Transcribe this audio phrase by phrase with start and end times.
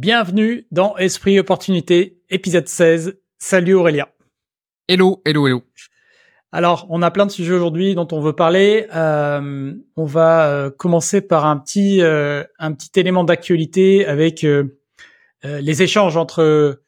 [0.00, 3.18] Bienvenue dans Esprit Opportunité, épisode 16.
[3.38, 4.04] Salut Aurélien.
[4.88, 5.62] Hello, hello, hello.
[6.52, 8.86] Alors, on a plein de sujets aujourd'hui dont on veut parler.
[8.94, 14.78] Euh, on va euh, commencer par un petit euh, un petit élément d'actualité avec euh,
[15.46, 16.82] euh, les échanges entre.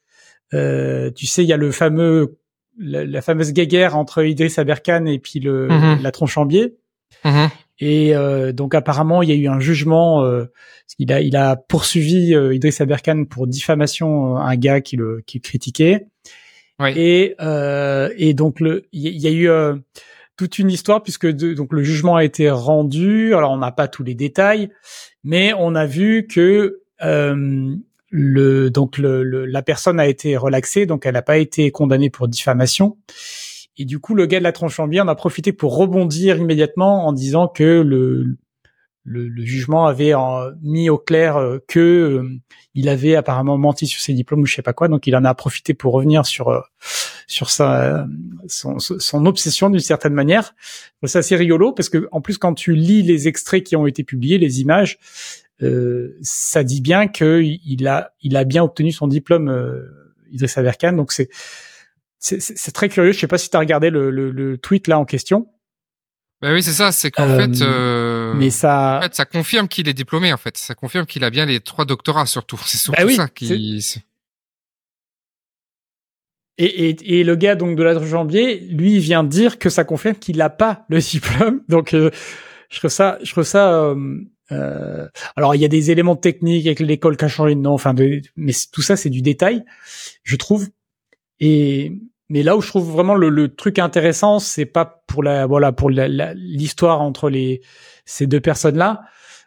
[0.51, 2.37] tu sais, il y a le fameux
[2.77, 6.03] la, la, fameuse guéguerre entre Idriss Aberkan et puis le Mhm.
[6.03, 6.75] la tronche en biais.
[7.25, 7.49] Mhm.
[7.79, 10.23] Et euh, donc apparemment, il y a eu un jugement.
[10.23, 10.45] Euh,
[10.97, 15.21] qu'il a, il a poursuivi euh, Idriss Aberkan pour diffamation, euh, un gars qui le,
[15.25, 16.07] qui le critiquait.
[16.77, 16.91] Oui.
[16.97, 19.75] Et, euh, et donc le, il y, il a eu euh,
[20.35, 23.33] toute une histoire puisque de- donc le jugement a été rendu.
[23.33, 24.71] Alors on n'a pas tous les détails,
[25.23, 27.75] mais on a vu que euh,
[28.09, 32.09] le donc le, le- la personne a été relaxée, donc elle n'a pas été condamnée
[32.09, 32.97] pour diffamation.
[33.79, 36.37] Et du coup, le gars de la tronche en biais en a profité pour rebondir
[36.37, 38.37] immédiatement en disant que le,
[39.05, 42.29] le, le jugement avait en- mis au clair euh, que euh,
[42.75, 44.89] il avait apparemment menti sur ses diplômes ou je sais pas quoi.
[44.89, 46.59] Donc, il en a profité pour revenir sur euh,
[47.25, 48.05] sur sa
[48.47, 50.55] son, son obsession d'une certaine manière.
[51.03, 54.03] C'est assez rigolo parce que en plus, quand tu lis les extraits qui ont été
[54.03, 54.99] publiés, les images,
[55.61, 59.49] euh, ça dit bien que il a il a bien obtenu son diplôme
[60.31, 60.93] Idriss Aberkan.
[60.93, 61.29] Donc c'est
[62.19, 63.11] c'est- très curieux.
[63.13, 65.47] Je sais pas si tu as regardé le, le, le tweet là en question,
[66.41, 66.91] Bah oui, c'est ça.
[66.91, 70.31] C'est qu'en Euh, fait, euh, mais ça, en fait, ça confirme qu'il est diplômé.
[70.31, 72.59] En fait, ça confirme qu'il a bien les trois doctorats surtout.
[72.65, 73.81] C'est surtout Bah oui, ça qui.
[76.57, 79.83] et, et, et le gars donc de la janvier, lui il vient dire que ça
[79.83, 81.61] confirme qu'il a pas le diplôme.
[81.69, 82.11] Donc euh,
[82.69, 83.73] je trouve ça, je trouve ça.
[83.73, 84.19] euh,
[84.51, 87.73] euh, alors il y a des éléments techniques avec l'école qui a changé de nom,
[87.73, 89.63] enfin, de, mais tout ça c'est du détail,
[90.23, 90.67] je trouve.
[91.39, 91.93] Et
[92.29, 95.71] mais là où je trouve vraiment le, le truc intéressant, c'est pas pour la voilà
[95.71, 97.61] pour l'histoire entre les
[98.05, 99.01] ces deux personnes là.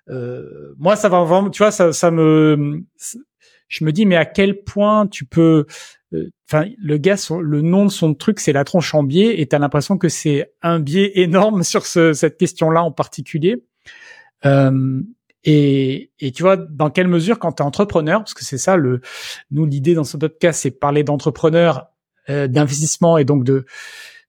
[0.08, 2.82] Euh, moi ça va vraiment, tu vois, ça ça me
[3.68, 5.66] je me dis mais à quel point tu peux
[6.12, 9.46] euh, enfin le gars le nom de son truc c'est la tronche en biais et
[9.46, 13.64] t'as l'impression que c'est un biais énorme sur ce, cette question là en particulier
[14.44, 15.00] euh,
[15.44, 19.00] et, et tu vois dans quelle mesure quand t'es entrepreneur parce que c'est ça le
[19.50, 21.88] nous l'idée dans ce podcast c'est parler d'entrepreneurs
[22.30, 23.64] euh, d'investissement et donc de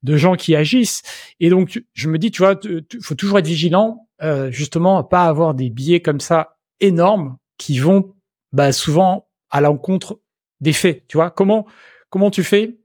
[0.03, 1.03] de gens qui agissent
[1.39, 4.97] et donc je me dis tu vois tu- tu- faut toujours être vigilant euh, justement
[4.97, 8.13] à pas avoir des biais comme ça énormes qui vont
[8.51, 10.19] bah, souvent à l'encontre
[10.61, 11.05] des faits.
[11.07, 11.65] Tu vois comment
[12.09, 12.77] comment tu fais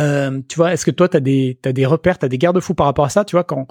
[0.00, 2.86] euh, Tu vois, est-ce que toi t'as des t'as des repères, t'as des garde-fous par
[2.86, 3.66] rapport à ça Tu vois quand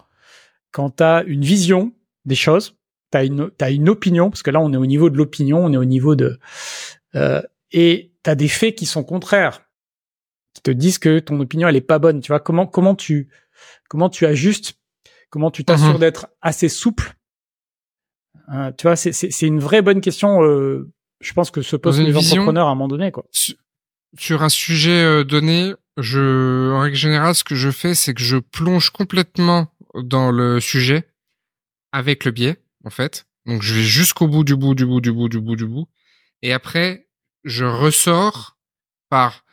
[0.71, 1.93] quand t'as une vision
[2.25, 2.77] des choses,
[3.11, 5.71] t'as une t'as une opinion parce que là on est au niveau de l'opinion, on
[5.73, 6.39] est au niveau de
[7.15, 9.61] euh, et t'as des faits qui sont contraires,
[10.53, 12.21] qui te disent que ton opinion elle est pas bonne.
[12.21, 13.29] Tu vois comment comment tu
[13.89, 14.75] comment tu ajustes,
[15.29, 15.99] comment tu t'assures Mhm.
[15.99, 17.13] d'être assez souple.
[18.47, 20.43] Hein, tu vois, c'est une vraie bonne question.
[20.43, 23.25] euh, je pense que se posent les entrepreneurs à un moment donné, quoi.
[23.31, 23.55] Su-
[24.17, 28.21] Sur un sujet euh, donné, je, en règle générale, ce que je fais, c'est que
[28.21, 31.07] je plonge complètement dans le sujet
[31.91, 33.25] avec le biais, en fait.
[33.45, 35.87] Donc, je vais jusqu'au bout du bout du bout du bout du bout du bout.
[36.41, 37.07] Et après,
[37.43, 38.57] je ressors
[39.09, 39.45] par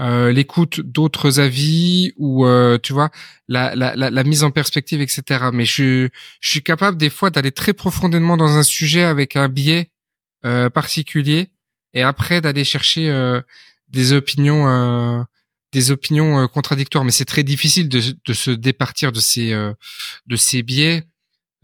[0.00, 3.10] euh, l'écoute d'autres avis ou euh, tu vois
[3.48, 6.08] la, la, la, mise en perspective etc mais je,
[6.40, 9.90] je suis capable des fois d'aller très profondément dans un sujet avec un biais
[10.44, 11.50] euh, particulier
[11.94, 13.40] et après d'aller chercher euh,
[13.88, 15.22] des opinions euh,
[15.72, 20.36] des opinions euh, contradictoires mais c'est très difficile de, de se départir de ces de
[20.36, 21.08] ces biais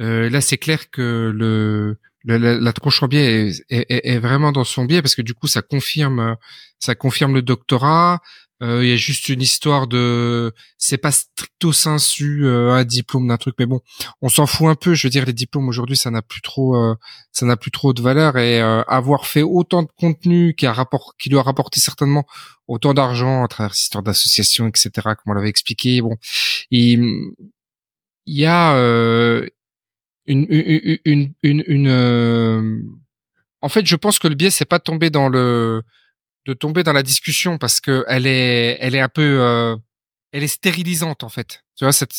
[0.00, 4.18] Euh, là c'est clair que le, le- la, la tronche en biais est, est, est-
[4.18, 6.36] vraiment dans son biais parce que du coup ça confirme
[6.80, 8.20] ça confirme le doctorat.
[8.62, 13.26] Euh, il y a juste une histoire de c'est pas stricto sensu euh, un diplôme
[13.28, 13.80] d'un truc mais bon
[14.22, 14.94] on s'en fout un peu.
[14.94, 16.94] Je veux dire les diplômes aujourd'hui ça n'a plus trop euh,
[17.32, 21.14] ça n'a plus trop de valeur et avoir fait autant de contenu qui a rapport
[21.18, 21.44] qui lui a
[21.74, 22.24] certainement
[22.68, 26.16] autant d'argent à travers cette histoire d'association etc comme on l'avait expliqué bon
[26.70, 27.32] il
[28.26, 28.74] y a
[30.26, 30.46] une
[31.04, 32.80] une une une, euh,
[33.60, 35.82] en fait je pense que le biais c'est pas tomber dans le
[36.46, 39.76] de tomber dans la discussion parce que elle est elle est un peu euh,
[40.32, 41.64] elle est stérilisante en fait.
[41.76, 42.12] Tu vois cette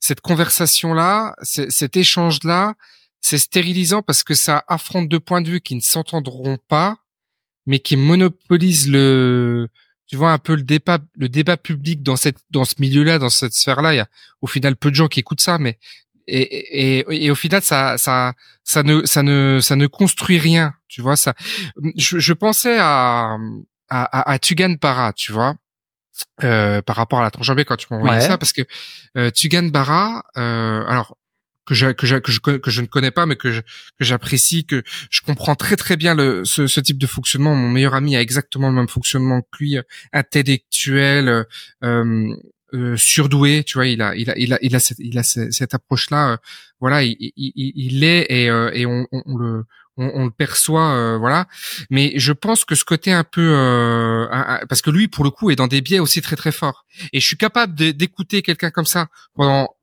[0.00, 2.74] cette, conversation là cet échange là
[3.20, 6.98] c'est stérilisant parce que ça affronte deux points de vue qui ne s'entendront pas
[7.66, 9.68] mais qui monopolisent le
[10.06, 13.18] tu vois un peu le débat le débat public dans cette dans ce milieu là
[13.18, 14.08] dans cette sphère là il y a
[14.40, 15.78] au final peu de gens qui écoutent ça mais
[16.28, 18.34] et, et, et au final ça ça
[18.64, 21.34] ça ne ça ne ça ne construit rien tu vois ça
[21.96, 23.36] je, je pensais à
[23.88, 25.54] à, à, à Tugan Para tu vois
[26.44, 28.26] euh, par rapport à la tronche quand tu envoyé Ouais.
[28.26, 28.62] ça parce que
[29.16, 31.16] euh, Tugan Bara euh, alors
[31.68, 34.04] que je, que, je, que, je, que je ne connais pas, mais que je, que
[34.04, 37.54] j'apprécie, que je comprends très très bien le, ce, ce, type de fonctionnement.
[37.54, 39.76] Mon meilleur ami a exactement le même fonctionnement que lui,
[40.14, 41.44] intellectuel,
[41.84, 42.34] euh,
[42.74, 43.64] euh, surdoué.
[43.64, 46.32] Tu vois, il a, il a, il a, il a cette, il a cette, approche-là.
[46.32, 46.36] Euh,
[46.80, 49.64] voilà, il, il, il, est et, et on, on, le
[49.96, 51.46] on, le perçoit, voilà.
[51.90, 54.28] Mais je pense que ce côté un peu,
[54.68, 56.84] parce que lui, pour le coup, est dans des biais aussi très très forts.
[57.12, 59.74] Et je suis capable d'écouter quelqu'un comme ça pendant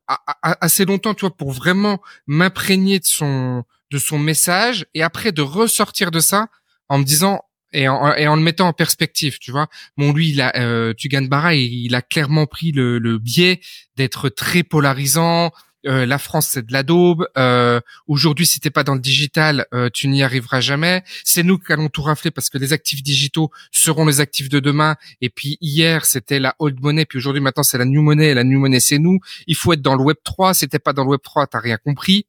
[0.41, 5.41] assez longtemps, tu vois, pour vraiment m'imprégner de son de son message et après de
[5.41, 6.47] ressortir de ça
[6.89, 7.41] en me disant
[7.75, 9.67] et en, le mettant en perspective, tu vois.
[9.97, 13.59] Bon, lui, il a, euh, Tugan Barra, il, il, a clairement pris le biais
[13.97, 15.51] d'être très polarisant,
[15.87, 17.27] euh, la France c'est de la daube.
[17.37, 21.03] Euh, aujourd'hui, si t'es pas dans le digital, euh, tu n'y arriveras jamais.
[21.23, 24.59] C'est nous qui allons tout rafler parce que les actifs digitaux seront les actifs de
[24.59, 24.95] demain.
[25.21, 28.33] Et puis hier, c'était la old money, puis aujourd'hui, maintenant, c'est la new money.
[28.33, 29.19] La new money, c'est nous.
[29.47, 30.53] Il faut être dans le Web 3.
[30.53, 32.25] Si t'es pas dans le Web 3, t'as rien compris.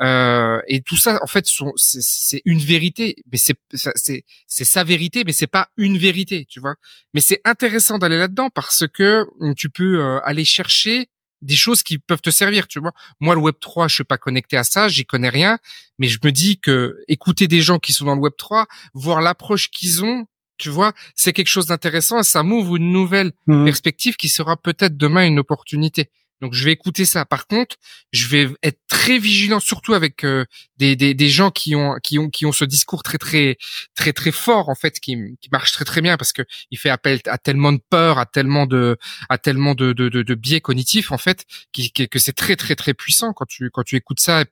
[0.00, 1.46] Euh, et tout ça, en fait,
[1.76, 6.74] c'est une vérité, mais c'est c'est sa vérité, mais c'est pas une vérité, tu vois.
[7.14, 9.24] Mais c'est intéressant d'aller là-dedans parce que
[9.56, 11.08] tu peux aller chercher
[11.42, 12.92] des choses qui peuvent te servir, tu vois.
[13.20, 15.58] Moi, le Web 3, je suis pas connecté à ça, j'y connais rien,
[15.98, 19.20] mais je me dis que écouter des gens qui sont dans le Web 3, voir
[19.20, 23.64] l'approche qu'ils ont, tu vois, c'est quelque chose d'intéressant et ça m'ouvre une nouvelle mmh.
[23.64, 26.10] perspective qui sera peut-être demain une opportunité.
[26.42, 27.24] Donc je vais écouter ça.
[27.24, 27.76] Par contre,
[28.10, 30.44] je vais être très vigilant, surtout avec euh,
[30.76, 33.56] des, des, des, gens qui ont qui ont qui ont ce discours très très
[33.94, 36.42] très très fort en fait, qui, qui marche très très bien parce que
[36.72, 38.98] il fait appel à tellement de peur, à tellement de
[39.28, 42.74] à tellement de de, de, de biais cognitifs en fait, qui, que c'est très très
[42.74, 44.44] très puissant quand tu quand tu écoutes ça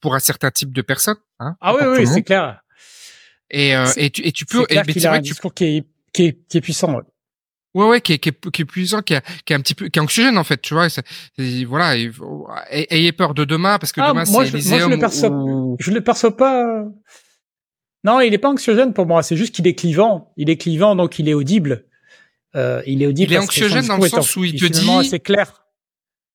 [0.00, 1.18] pour un certain type de personnes.
[1.40, 2.62] Hein, ah oui oui, c'est clair.
[3.50, 4.60] Et, euh, et tu et tu peux.
[4.60, 6.94] C'est clair qu'il a un discours qui est qui est, qui est puissant.
[6.94, 7.02] Ouais.
[7.74, 9.74] Ouais, ouais, qui est, qui est, qui est puissant, qui, est, qui est un petit
[9.74, 10.86] peu, qui est anxiogène en fait, tu vois.
[11.66, 11.96] voilà,
[12.70, 14.56] ayez peur de demain parce que ah, demain c'est Moi, je
[14.88, 16.84] le perçois, je le perçois pas.
[18.04, 19.22] Non, il est pas anxiogène pour moi.
[19.22, 20.32] C'est juste qu'il est clivant.
[20.36, 21.86] Il est clivant, donc il est audible.
[22.54, 23.32] Euh, il est audible.
[23.32, 25.08] Il est anxiogène dans le sens où il te dit.
[25.08, 25.64] C'est clair.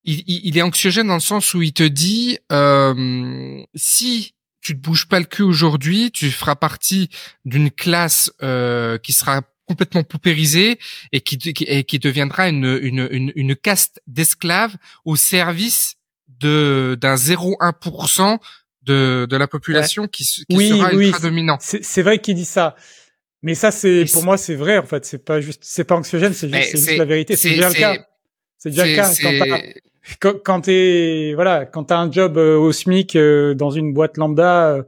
[0.03, 4.75] Il, il, il, est anxiogène dans le sens où il te dit euh, si tu
[4.75, 7.09] te bouges pas le cul aujourd'hui, tu feras partie
[7.45, 10.79] d'une classe euh, qui sera complètement paupérisé
[11.11, 11.37] et qui,
[11.67, 14.75] et qui deviendra une, une, une, une caste d'esclaves
[15.05, 15.95] au service
[16.27, 18.39] de d'un 0,1%
[18.83, 21.57] de, de la population qui, qui oui, sera oui, ultra dominant.
[21.59, 22.75] C'est vrai qu'il dit ça.
[23.41, 25.05] Mais ça, c'est pour moi, c'est vrai en fait.
[25.05, 27.35] C'est pas juste, c'est pas anxiogène, c'est juste, juste, la vérité.
[27.35, 27.97] C'est déjà le cas.
[28.57, 29.61] C'est déjà le cas.
[30.19, 34.17] Quand, quand t'es voilà, quand t'as un job euh, au SMIC euh, dans une boîte
[34.17, 34.83] lambda, euh,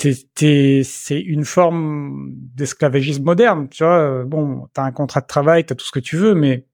[0.00, 4.00] c'est une forme d'esclavagisme moderne, tu vois.
[4.00, 6.66] Euh, bon, t'as un contrat de travail, t'as tout ce que tu veux, mais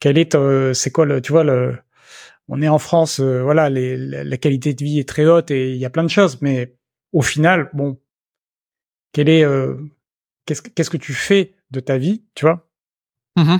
[0.00, 0.36] quel est,
[0.74, 1.76] c'est quoi le, tu vois le,
[2.48, 5.72] on est en France, euh, voilà, les, la, qualité de vie est très haute et
[5.72, 6.76] il y a plein de choses, mais
[7.12, 8.00] au final, bon,
[9.12, 9.76] quel est, euh,
[10.46, 12.68] qu'est-ce qu'est-ce que tu fais de ta vie, tu vois?
[13.36, 13.56] Mmh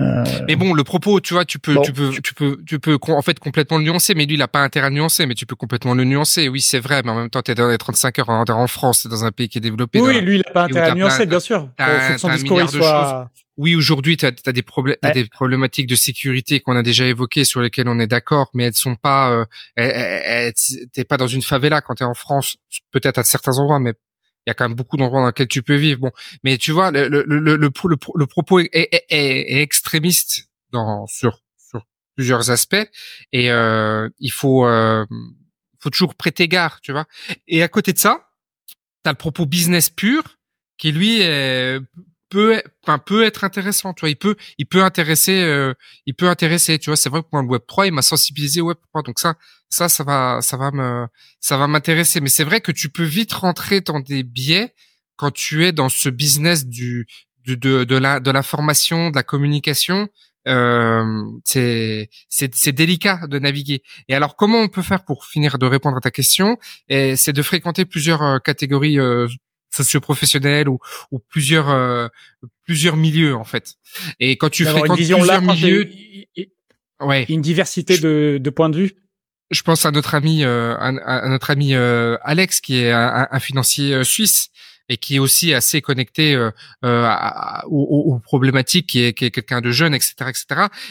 [0.00, 2.98] euh, mais bon, le propos, tu vois, tu peux, tu peux, tu peux, tu peux,
[3.08, 4.14] en fait complètement le nuancer.
[4.14, 6.48] Mais lui, il a pas intérêt à nuancer, mais tu peux complètement le nuancer.
[6.48, 9.06] Oui, c'est vrai, mais en même temps, t'es dans les 35 heures en, en France,
[9.06, 10.00] dans un pays qui est développé.
[10.00, 11.68] Oui, lui, il a pas intérêt à nuancer, bien sûr.
[11.78, 13.30] Faut que son discours soit.
[13.56, 17.60] Oui, aujourd'hui, tu as, des problèmes, des problématiques de sécurité qu'on a déjà évoquées, sur
[17.60, 19.44] lesquelles on est d'accord, mais elles sont pas.
[19.76, 20.50] Euh,
[20.94, 22.56] t'es pas dans une favela quand t'es en France,
[22.90, 23.92] peut-être à certains endroits, mais
[24.46, 26.00] il y a quand même beaucoup d'endroits dans lesquels tu peux vivre.
[26.00, 26.12] Bon,
[26.44, 31.84] mais tu vois, le, le, le, le, propos est, extrémiste dans, sur, sur
[32.16, 32.88] plusieurs aspects
[33.32, 35.04] et euh, il faut, euh,
[35.78, 37.06] faut toujours prêter garde, tu vois.
[37.48, 38.28] Et à côté de ça,
[39.04, 40.22] tu as le propos business pur
[40.78, 41.78] qui lui est
[42.30, 44.10] peut enfin peut être intéressant tu vois.
[44.10, 45.74] Il peut il peut intéresser euh,
[46.06, 46.96] il peut intéresser tu vois.
[46.96, 49.34] C'est vrai que pour le web 3 il m'a sensibilisé au web 3 donc ça
[49.68, 51.06] ça ça va ça va me
[51.40, 52.20] ça va m'intéresser.
[52.20, 54.74] Mais c'est vrai que tu peux vite rentrer dans des biais
[55.16, 57.06] quand tu es dans ce business du,
[57.44, 60.08] du de de la de l'information de la communication.
[60.48, 63.82] Euh, c'est c'est délicat de naviguer.
[64.08, 66.58] Et alors, comment on peut faire pour finir de répondre à ta question?
[66.88, 69.28] C'est de fréquenter plusieurs euh, catégories euh,
[69.70, 70.78] socio-professionnels ou,
[71.10, 72.08] ou plusieurs euh,
[72.64, 73.74] plusieurs milieux en fait.
[74.18, 75.90] Et quand tu fréquentes plusieurs milieux,
[77.00, 78.92] ouais, une diversité de, de points de vue?
[79.50, 83.40] Je pense à notre ami euh, à, notre ami euh, Alex qui est un, un
[83.40, 84.50] financier suisse
[84.90, 86.50] et qui est aussi assez connecté euh,
[86.84, 87.08] euh
[87.68, 90.44] aux, aux, problématiques, qui est, qui est quelqu'un de jeune, etc., etc.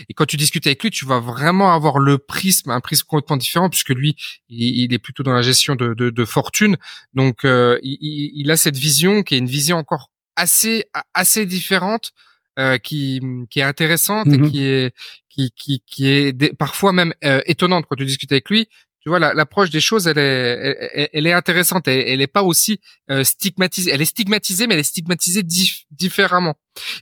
[0.08, 3.38] Et quand tu discutes avec lui, tu vas vraiment avoir le prisme, un prisme complètement
[3.38, 4.16] différent, puisque lui,
[4.48, 6.78] il, il est plutôt dans la gestion de, de, de fortune.
[7.14, 12.14] Donc, euh, il, il, a cette vision qui est une vision encore assez assez différente
[12.58, 14.52] euh, qui qui est intéressante et Mhm.
[14.52, 14.94] qui est
[15.30, 18.70] qui qui qui est des- parfois même euh, étonnante quand tu discutes avec lui.
[19.02, 21.88] Tu vois, la- l'approche des choses, elle est, elle, elle- est intéressante.
[21.88, 23.92] Elle, elle est pas aussi euh, stigmatisée.
[23.92, 26.56] Elle est stigmatisée, mais elle est stigmatisée dif- différemment.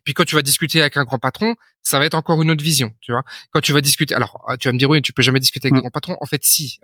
[0.04, 2.64] Puis quand tu vas discuter avec un grand patron, ça va être encore une autre
[2.64, 2.94] vision.
[3.02, 5.22] Tu vois, quand tu vas discuter, alors ah, tu vas me dire oui, tu peux
[5.24, 5.78] jamais discuter avec Mm.
[5.78, 6.18] un grand patron.
[6.22, 6.80] En fait, si,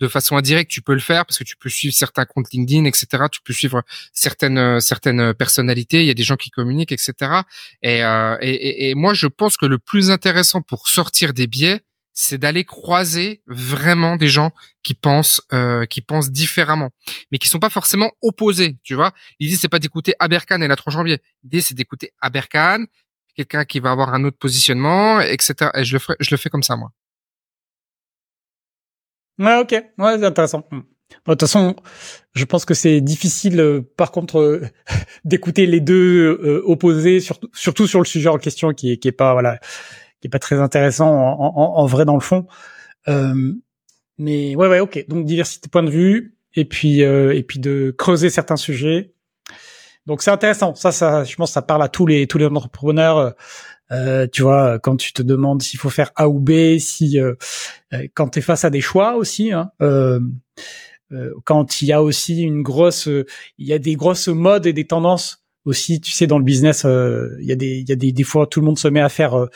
[0.00, 2.84] de façon indirecte, tu peux le faire parce que tu peux suivre certains comptes LinkedIn,
[2.84, 3.06] etc.
[3.30, 3.82] Tu peux suivre
[4.12, 6.00] certaines euh, certaines personnalités.
[6.00, 7.12] Il y a des gens qui communiquent, etc.
[7.82, 11.46] Et, euh, et, et- et moi, je pense que le plus intéressant pour sortir des
[11.46, 11.80] biais,
[12.14, 14.52] c'est d'aller croiser vraiment des gens
[14.84, 16.90] qui pensent euh, qui pensent différemment,
[17.30, 18.78] mais qui sont pas forcément opposés.
[18.84, 21.20] Tu vois, l'idée c'est pas d'écouter Aberkan et la tronche en biais.
[21.42, 22.84] L'idée c'est d'écouter Aberkan,
[23.34, 25.70] quelqu'un qui va avoir un autre positionnement, etc.
[25.74, 25.98] Et je
[26.30, 26.92] le fais comme ça moi.
[29.40, 29.72] Ouais, ok.
[29.98, 30.64] Ouais, c'est intéressant.
[30.70, 31.74] De toute façon,
[32.34, 34.62] je pense que c'est difficile, euh, par contre, euh,
[35.24, 39.12] d'écouter les deux opposés, surtout, surtout sur le sujet en question, qui est, qui est
[39.12, 39.58] pas, voilà,
[40.24, 42.46] qui est pas très intéressant en, en, en vrai dans le fond.
[43.08, 43.52] Euh,
[44.16, 45.04] mais ouais, ouais, ok.
[45.06, 49.12] Donc diversité de points de vue, et puis, euh, et puis de creuser certains sujets.
[50.06, 50.74] Donc c'est intéressant.
[50.74, 53.34] Ça, ça, je pense, que ça parle à tous les tous les entrepreneurs.
[53.92, 57.34] Euh, tu vois, quand tu te demandes s'il faut faire A ou B, si euh,
[57.92, 60.20] euh, quand tu es face à des choix aussi, hein, euh,
[61.44, 63.10] quand il y a aussi une grosse,
[63.58, 66.00] il y a des grosses modes et des tendances aussi.
[66.00, 68.22] Tu sais, dans le business, euh, il y a des, il y a des, des
[68.24, 69.50] fois tout le monde se met à faire, euh,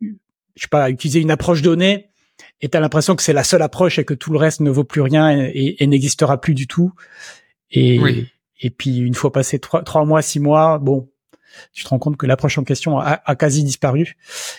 [0.00, 0.08] je
[0.56, 2.06] sais pas, à utiliser une approche donnée.
[2.62, 4.84] Et t'as l'impression que c'est la seule approche et que tout le reste ne vaut
[4.84, 6.92] plus rien et, et- et n'existera plus du tout.
[7.70, 8.28] Et, Oui.
[8.60, 11.08] et puis une fois passé trois, trois mois, six mois, bon,
[11.72, 14.16] tu te rends compte que l'approche en question a, a quasi disparu.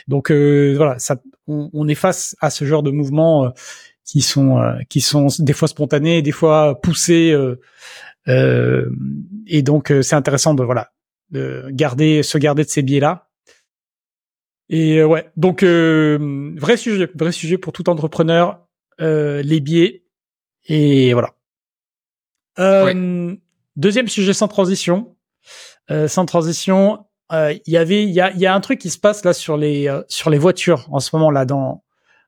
[0.08, 1.18] Donc euh, voilà, ça,
[1.48, 3.50] on, on est face à ce genre de mouvements euh,
[4.06, 7.60] qui sont euh, qui sont des fois spontanés, des fois poussés, euh,
[8.28, 10.92] et donc euh, c'est intéressant de voilà
[11.32, 13.30] de garder se garder de ces biais là.
[14.70, 18.66] Et euh, ouais, donc euh, vrai sujet, vrai sujet pour tout entrepreneur,
[19.02, 20.04] euh, les biais
[20.68, 21.34] et voilà.
[22.60, 23.36] Euh,
[23.78, 25.16] Deuxième sujet sans transition,
[25.90, 28.90] euh, sans transition, euh, il y avait, il y a, y a un truc qui
[28.90, 31.84] se passe là sur les euh, sur les voitures en ce moment là dans,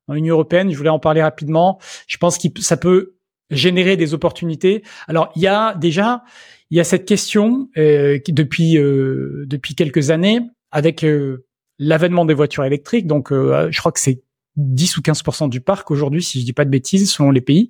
[0.08, 0.72] dans l'Union européenne.
[0.72, 1.80] Je voulais en parler rapidement.
[2.08, 3.16] Je pense que ça peut
[3.56, 4.84] générer des opportunités.
[5.08, 6.24] Alors il y a déjà
[6.70, 10.42] il y a cette question euh, depuis euh, depuis quelques années
[10.74, 11.46] avec euh,
[11.80, 13.08] l'avènement des voitures électriques.
[13.08, 14.24] Donc euh, je crois que c'est
[14.58, 17.70] 10 ou 15% du parc aujourd'hui, si je dis pas de bêtises, selon les pays.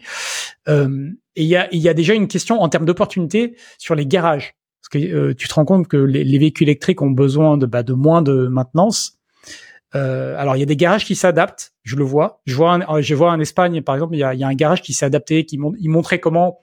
[0.67, 4.05] Euh, et il y a, y a déjà une question en termes d'opportunités sur les
[4.05, 4.55] garages.
[4.81, 7.83] Parce que tu te rends compte que les, les véhicules électriques ont besoin de, bah,
[7.83, 9.17] de moins de maintenance.
[9.95, 12.41] Euh, alors il y a des garages qui s'adaptent, je le vois.
[12.45, 14.55] Je vois, un, je vois en Espagne par exemple, il y a, y a un
[14.55, 16.59] garage qui s'est adapté, qui mon- il montrait comment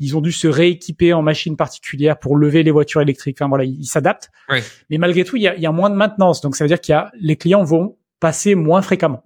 [0.00, 3.36] ils ont dû se rééquiper en machines particulières pour lever les voitures électriques.
[3.40, 4.30] Enfin voilà, ils s'adaptent.
[4.48, 4.58] Oui.
[4.90, 6.80] Mais malgré tout, il y a, y a moins de maintenance, donc ça veut dire
[6.80, 9.22] qu'il y a les clients vont passer moins fréquemment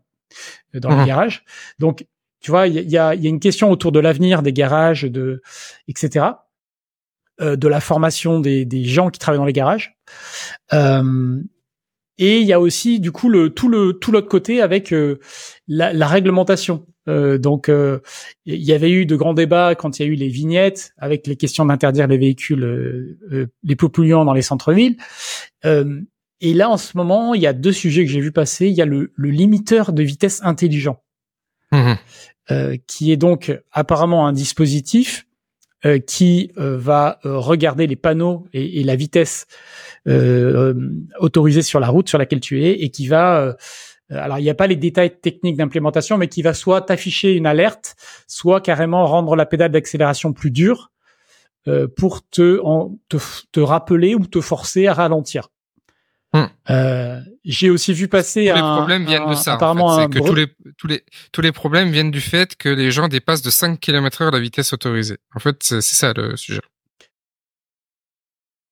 [0.74, 1.00] euh, dans Mhm.
[1.00, 1.44] les garages.
[1.78, 2.06] Donc
[2.40, 4.42] tu vois, il y a, y a, il y a une question autour de l'avenir
[4.42, 5.40] des garages, de
[5.88, 6.26] etc.
[7.40, 9.96] euh, de la formation des, des gens qui travaillent dans les garages.
[10.74, 11.40] Euh,
[12.18, 15.18] et il y a aussi du coup le tout le tout l'autre côté avec euh,
[15.68, 16.86] la, la réglementation.
[17.08, 18.00] Euh, donc euh,
[18.44, 21.26] il y avait eu de grands débats quand il y a eu les vignettes avec
[21.26, 24.96] les questions d'interdire les véhicules euh, euh, les plus polluants dans les centres-villes.
[25.64, 26.00] Euh,
[26.40, 28.66] et là en ce moment il y a deux sujets que j'ai vu passer.
[28.68, 31.02] Il y a le, le limiteur de vitesse intelligent
[31.72, 31.96] Mhm.
[32.50, 35.26] euh, qui est donc apparemment un dispositif
[35.86, 39.46] euh, qui euh, va euh, regarder les panneaux et, la vitesse
[41.20, 43.56] autorisée sur la route sur laquelle tu es et qui va
[44.10, 47.46] alors il n'y a pas les détails techniques d'implémentation mais qui va soit t'afficher une
[47.46, 47.94] alerte
[48.26, 50.90] soit carrément rendre la pédale d'accélération plus dure
[51.96, 52.58] pour te,
[53.08, 53.16] te
[53.52, 55.50] te rappeler ou te forcer à ralentir.
[56.34, 56.44] Hmm.
[56.68, 59.52] Euh, J'ai aussi vu passer Tous les un, problèmes viennent un- de ça.
[59.52, 60.02] en apparemment fait.
[60.02, 62.90] un C'est que tous les tous les tous les problèmes viennent du fait que les
[62.90, 65.16] gens dépassent de 5 km heure la vitesse autorisée.
[65.34, 66.60] En fait, c'est ça le sujet.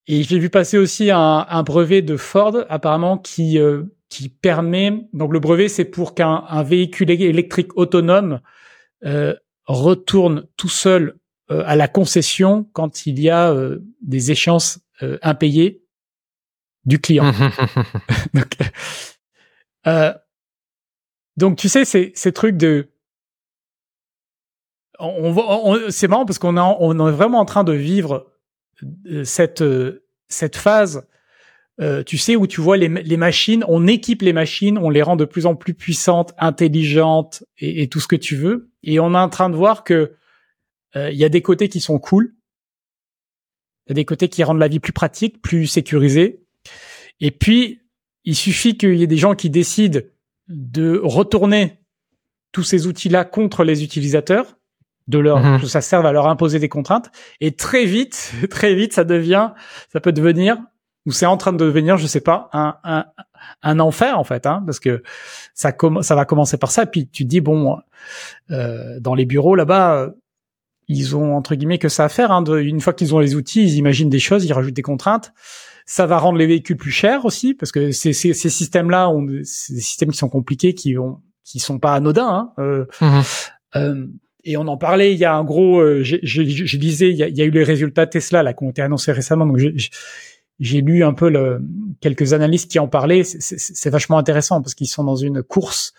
[0.07, 5.09] Et j'ai vu passer aussi un, un brevet de Ford, apparemment, qui euh, qui permet.
[5.13, 8.41] Donc le brevet, c'est pour qu'un un véhicule électrique autonome
[9.05, 9.35] euh,
[9.65, 11.17] retourne tout seul
[11.51, 15.83] euh, à la concession quand il y a euh, des échéances euh, impayées
[16.87, 17.33] du client.
[18.35, 18.57] donc,
[19.87, 20.13] euh,
[21.37, 22.89] donc tu sais, ces, ces trucs de
[24.99, 28.33] on, on- c'est marrant parce qu'on on est vraiment en train de vivre
[29.07, 31.07] euh, cette euh, cette phase,
[31.81, 35.03] euh, tu sais, où tu vois les, les machines, on équipe les machines, on les
[35.03, 38.99] rend de plus en plus puissantes, intelligentes et, et tout ce que tu veux, et
[38.99, 40.15] on est en train de voir que
[40.97, 42.35] euh, il y a des côtés qui sont cool,
[43.87, 46.46] il y a des côtés qui rendent la vie plus pratique, plus sécurisée,
[47.21, 47.81] Et puis,
[48.25, 50.01] il suffit qu'il y ait des gens qui décident
[50.49, 51.81] de retourner
[52.53, 54.57] tous ces outils-là contre les utilisateurs,
[55.09, 55.61] de leur, Mhm.
[55.61, 57.11] que ça serve à leur imposer des contraintes.
[57.41, 59.51] Et très vite, très vite, ça devient,
[59.93, 60.59] ça peut devenir,
[61.07, 63.05] ou c'est en train de devenir, je sais pas, un, un,
[63.63, 65.03] un enfer en fait, hein, parce que
[65.55, 66.87] ça, ça va commencer par ça.
[66.87, 67.79] Puis tu te dis bon,
[68.51, 70.11] euh, dans les bureaux là-bas,
[70.89, 72.33] ils ont entre guillemets que ça à faire.
[72.33, 74.83] Hein, de, une fois qu'ils ont les outils, ils imaginent des choses, ils rajoutent des
[74.83, 75.33] contraintes.
[75.89, 79.23] Ça va rendre les véhicules plus chers aussi, parce que ces, ces, ces systèmes-là ont
[79.23, 82.29] des- systèmes qui sont compliqués, qui ont, qui sont pas anodins.
[82.29, 83.23] Hein, euh, Mhm.
[83.77, 84.07] euh,
[84.45, 87.29] et on en parlait, il y a un gros, euh, je disais, il y, a,
[87.29, 90.81] il y a eu les résultats Tesla là qui ont été annoncés récemment, donc j'ai-
[90.81, 91.61] lu un peu le,
[92.01, 93.25] quelques analystes qui en parlaient.
[93.25, 95.93] C'est vachement intéressant parce qu'ils sont dans une course,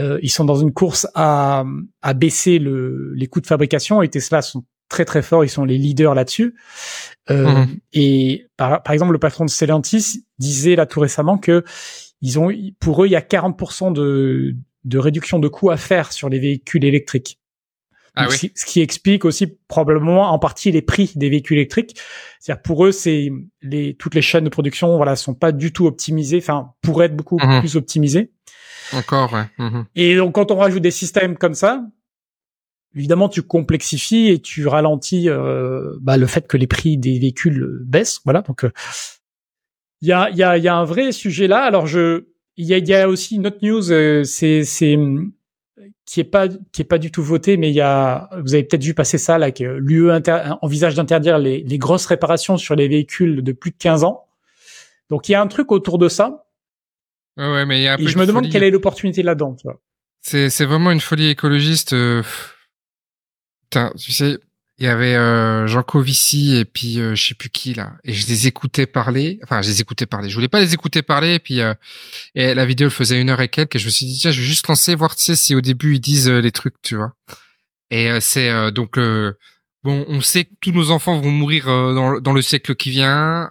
[0.00, 1.64] euh, ils sont dans une course à,
[2.00, 5.64] à baisser le, les coûts de fabrication et Tesla sont très très forts, ils sont
[5.64, 6.54] les leaders là-dessus.
[7.30, 7.76] Euh, Mhm.
[7.94, 11.64] Et par, par exemple, le patron de Stellantis disait là tout récemment que
[12.22, 16.12] ils ont, pour eux, il y a 40% de, de réduction de coûts à faire
[16.12, 17.40] sur les véhicules électriques.
[18.16, 18.36] Ah oui.
[18.36, 21.98] ce, qui, ce qui explique aussi probablement en partie les prix des véhicules électriques.
[22.38, 25.86] C'est-à-dire pour eux, c'est les toutes les chaînes de production, voilà, sont pas du tout
[25.86, 26.38] optimisées.
[26.38, 27.58] Enfin, pourraient être beaucoup Mhm.
[27.60, 28.30] plus optimisées.
[28.92, 29.46] Encore, ouais.
[29.58, 29.86] Mhm.
[29.96, 31.82] Et donc, quand on rajoute des systèmes comme ça,
[32.94, 37.78] évidemment, tu complexifies et tu ralentis euh, bah, le fait que les prix des véhicules
[37.84, 38.20] baissent.
[38.24, 38.42] Voilà.
[38.42, 38.70] Donc, euh,
[40.00, 41.62] il y a, y a, y a un vrai sujet là.
[41.62, 42.24] Alors, je,
[42.56, 43.90] il y a, y a aussi une autre news.
[43.92, 45.32] euh, c'est, c'est hum,
[46.06, 48.62] qui est pas, qui est pas du tout voté, mais il y a, vous avez
[48.64, 52.74] peut-être vu passer ça là, que l'UE inter- envisage d'interdire les, les grosses réparations sur
[52.76, 54.24] les véhicules de plus de 15 ans.
[55.10, 56.46] Donc, il y a un truc autour de ça.
[57.36, 59.22] Ouais, ouais, mais il y a un peu Et je me demande quelle est l'opportunité
[59.22, 59.54] là-dedans.
[59.54, 59.80] Tu vois.
[60.20, 61.92] C'est c'est vraiment une folie écologiste.
[61.94, 62.22] euh,
[63.70, 64.38] Putain, tu sais,
[64.78, 68.12] il y avait euh, Jean Covici et puis euh, je sais plus qui là, et
[68.12, 69.38] je les écoutais parler.
[69.44, 70.28] Enfin, je les écoutais parler.
[70.28, 71.34] Je voulais pas les écouter parler.
[71.34, 71.74] Et puis euh,
[72.34, 73.76] et la vidéo elle faisait une heure et quelques.
[73.76, 75.60] Et je me suis dit tiens, je vais juste lancer voir tu sais si au
[75.60, 77.14] début ils disent euh, les trucs, tu vois.
[77.90, 78.98] Et euh, c'est euh, donc
[79.84, 83.48] bon, on sait que tous nos enfants vont mourir dans, dans le siècle qui vient.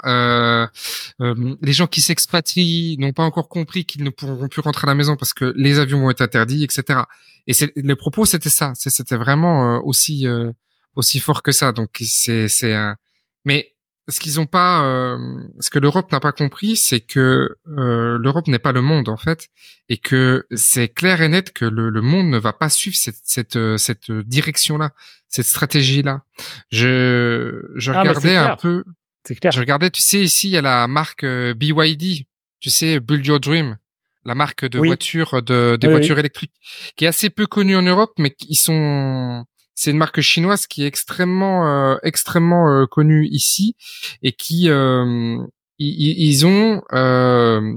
[1.62, 4.96] Les gens qui s'expatrient n'ont pas encore compris qu'ils ne pourront plus rentrer à la
[4.96, 7.02] maison parce que les avions vont être interdits, etc.
[7.48, 8.74] Et c'est les propos, c'était ça.
[8.76, 10.52] C'était vraiment euh, aussi euh,
[10.96, 11.72] aussi fort que ça.
[11.72, 12.96] Donc c'est c'est un.
[13.46, 13.70] Mais
[14.10, 15.18] ce qu'ils ont pas, euh,
[15.62, 19.16] ce que l'Europe n'a pas compris, c'est que euh, l'Europe n'est pas le monde en
[19.18, 19.48] fait,
[19.88, 23.20] et que c'est clair et net que le, le monde ne va pas suivre cette
[23.24, 24.92] cette euh, cette direction-là,
[25.30, 26.22] cette stratégie-là.
[26.72, 28.84] Je je Ah, regardais un peu.
[29.26, 29.54] C'est clair.
[29.54, 32.26] Je regardais, tu sais, ici, il y a la marque BYD,
[32.60, 33.78] tu sais, Build Your Dream,
[34.26, 34.88] la marque de Oui.
[34.88, 36.54] voitures, de, des Oui, voitures électriques,
[36.96, 40.84] qui est assez peu connue en Europe, mais qui sont, c'est une marque chinoise qui
[40.84, 43.76] est extrêmement, euh, extrêmement euh, connue ici,
[44.22, 45.38] et qui, euh,
[45.80, 47.76] ils, ils ont, euh,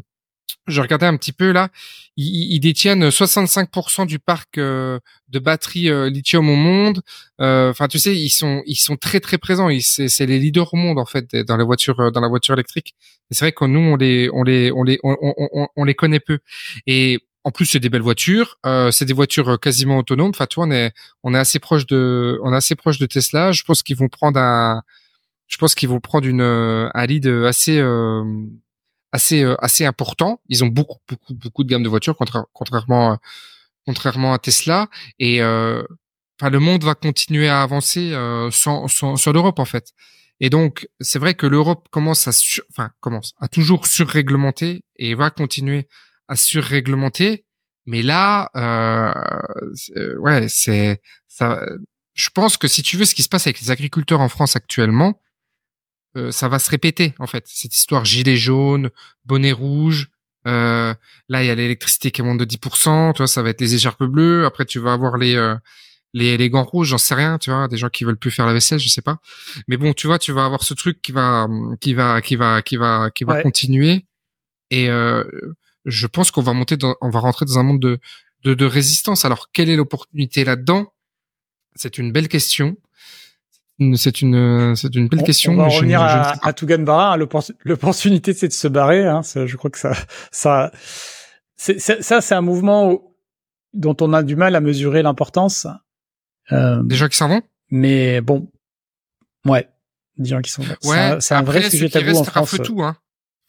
[0.66, 1.68] je regardais un petit peu là,
[2.16, 4.98] ils, détiennent 65% du parc euh,
[5.28, 7.02] de batteries euh, lithium au monde.
[7.40, 9.68] Euh, Enfin, tu sais, ils sont ils sont très très présents.
[9.80, 12.94] C'est les leaders au monde en fait dans la voiture dans la voiture électrique.
[13.30, 16.38] C'est vrai que nous on les on les on les on, on, les connaît peu.
[16.86, 18.58] Et en plus c'est des belles voitures.
[18.66, 20.30] Euh, c'est des voitures quasiment autonomes.
[20.30, 23.06] Enfin, tu vois, on est on est assez proche de on est assez proche de
[23.06, 23.52] Tesla.
[23.52, 24.82] Je pense qu'ils vont prendre un
[25.48, 27.80] je pense qu'ils vont prendre une un lead assez
[29.16, 30.30] assez euh, assez important.
[30.48, 33.16] Ils ont beaucoup beaucoup beaucoup de gamme de voitures contra- contrairement euh,
[33.86, 35.82] contrairement à Tesla et euh,
[36.38, 39.86] enfin le monde va continuer à avancer euh, sans, sans sur l'Europe en fait.
[40.40, 42.32] Et donc c'est vrai que l'Europe commence à
[42.72, 45.88] enfin commence à toujours surréglementer et va continuer
[46.28, 47.44] à surréglementer.
[47.88, 51.64] Mais là, euh, ouais, c'est ça.
[52.14, 54.56] Je pense que si tu veux, ce qui se passe avec les agriculteurs en France
[54.56, 55.20] actuellement,
[56.16, 57.44] euh, ça va se répéter en fait.
[57.46, 58.90] Cette histoire gilet jaune,
[59.24, 60.08] bonnet rouge.
[60.46, 60.94] Euh,
[61.28, 63.12] là, il y a l'électricité qui monte de 10%.
[63.14, 64.44] Tu vois, ça va être les écharpes bleues.
[64.46, 65.56] Après, tu vas avoir les euh,
[66.14, 66.88] les, les gants rouges.
[66.88, 67.36] J'en sais rien.
[67.38, 69.18] Tu vois, des gens qui veulent plus faire la vaisselle, je sais pas.
[69.68, 71.48] Mais bon, tu vois, tu vas avoir ce truc qui va
[71.80, 73.42] qui va qui va qui va qui va Ouais.
[73.42, 74.06] continuer.
[74.70, 75.24] Et euh,
[75.84, 77.98] je pense qu'on va monter, dans, on va rentrer dans un monde de
[78.44, 79.24] de, de résistance.
[79.24, 80.92] Alors, quelle est l'opportunité là-dedans?
[81.74, 82.76] C'est une belle question.
[83.94, 85.52] C'est une c'est une belle On- question.
[85.52, 87.12] On va revenir je à, à Tuganbara.
[87.12, 87.16] hein.
[87.18, 89.06] L'oppor- L'opportunité, c'est de se barrer.
[89.06, 89.22] Hein.
[89.22, 89.92] Ça, je crois que ça,
[90.32, 90.70] ça,
[91.56, 93.14] c'est, ça, c'est un mouvement où-
[93.74, 95.66] dont on a du mal à mesurer l'importance.
[96.52, 97.42] Euh, Des gens qui s'en vont?
[97.70, 98.48] mais bon,
[99.44, 99.68] ouais,
[100.16, 100.62] des gens qui sont.
[100.80, 102.50] c'est Ouais, c'est un, vrai sujet ceux qui tabou en France.
[102.52, 102.96] raflent tout, hein.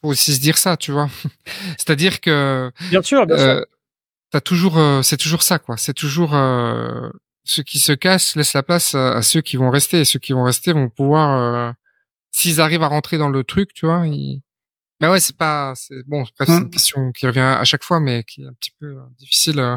[0.01, 1.07] Faut aussi se dire ça, tu vois.
[1.77, 3.45] C'est-à-dire que Bien sûr, bien sûr.
[3.47, 3.61] euh,
[4.31, 5.77] t'as toujours, euh, c'est toujours ça, quoi.
[5.77, 7.09] C'est toujours euh,
[7.47, 10.19] ceux qui se cassent laissent la place à, à ceux qui vont rester, et ceux
[10.19, 11.71] qui vont rester vont pouvoir, euh,
[12.31, 14.41] s'ils arrivent à rentrer dans le truc, tu vois, ils,
[15.01, 16.23] Mais ouais, c'est pas, c'est bon.
[16.37, 18.87] Bref, c'est une question qui revient à chaque fois, mais qui est un petit peu
[18.87, 19.75] euh, difficile euh,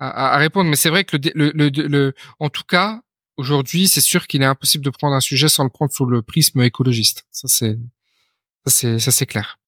[0.00, 0.68] à, à- à répondre.
[0.70, 3.00] Mais c'est vrai que le, le, le, le- en tout cas,
[3.36, 6.22] aujourd'hui, c'est sûr qu'il est impossible de prendre un sujet sans le prendre sous le
[6.22, 7.24] prisme écologiste.
[7.30, 7.78] Ça, c'est,
[8.66, 9.58] ça, c'est, ça, c'est clair.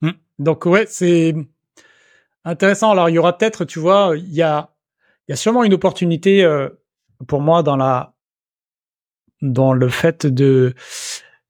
[0.00, 0.10] Hmm.
[0.38, 1.34] Donc ouais, c'est
[2.44, 2.90] intéressant.
[2.92, 4.71] Alors il y aura peut-être, tu vois, il y a,
[5.32, 6.68] y a sûrement une opportunité euh,
[7.26, 8.14] pour moi dans la,
[9.40, 10.74] dans le fait de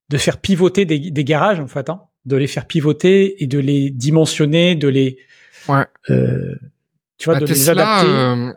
[0.09, 3.59] de faire pivoter des, des garages en fait, hein, de les faire pivoter et de
[3.59, 5.18] les dimensionner, de les,
[5.68, 5.87] Ouais.
[6.11, 6.55] euh,
[7.18, 8.07] tu vois, Bah, de les adapter.
[8.09, 8.53] euh,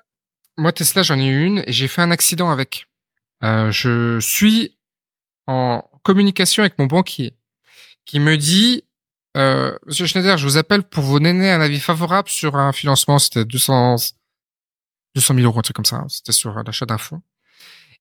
[0.58, 2.88] moi Tesla, j'en ai eu une et j'ai fait un accident avec.
[3.42, 4.76] Je suis
[5.48, 7.36] en communication avec mon banquier
[8.06, 8.84] qui me dit
[9.36, 13.20] Monsieur Schneider, je vous appelle pour vous donner un avis favorable sur un financement.
[13.20, 13.98] C'était 200
[15.16, 15.98] 200 000 euros, un truc comme ça.
[15.98, 16.08] hein.
[16.10, 17.22] C'était sur l'achat d'un fonds.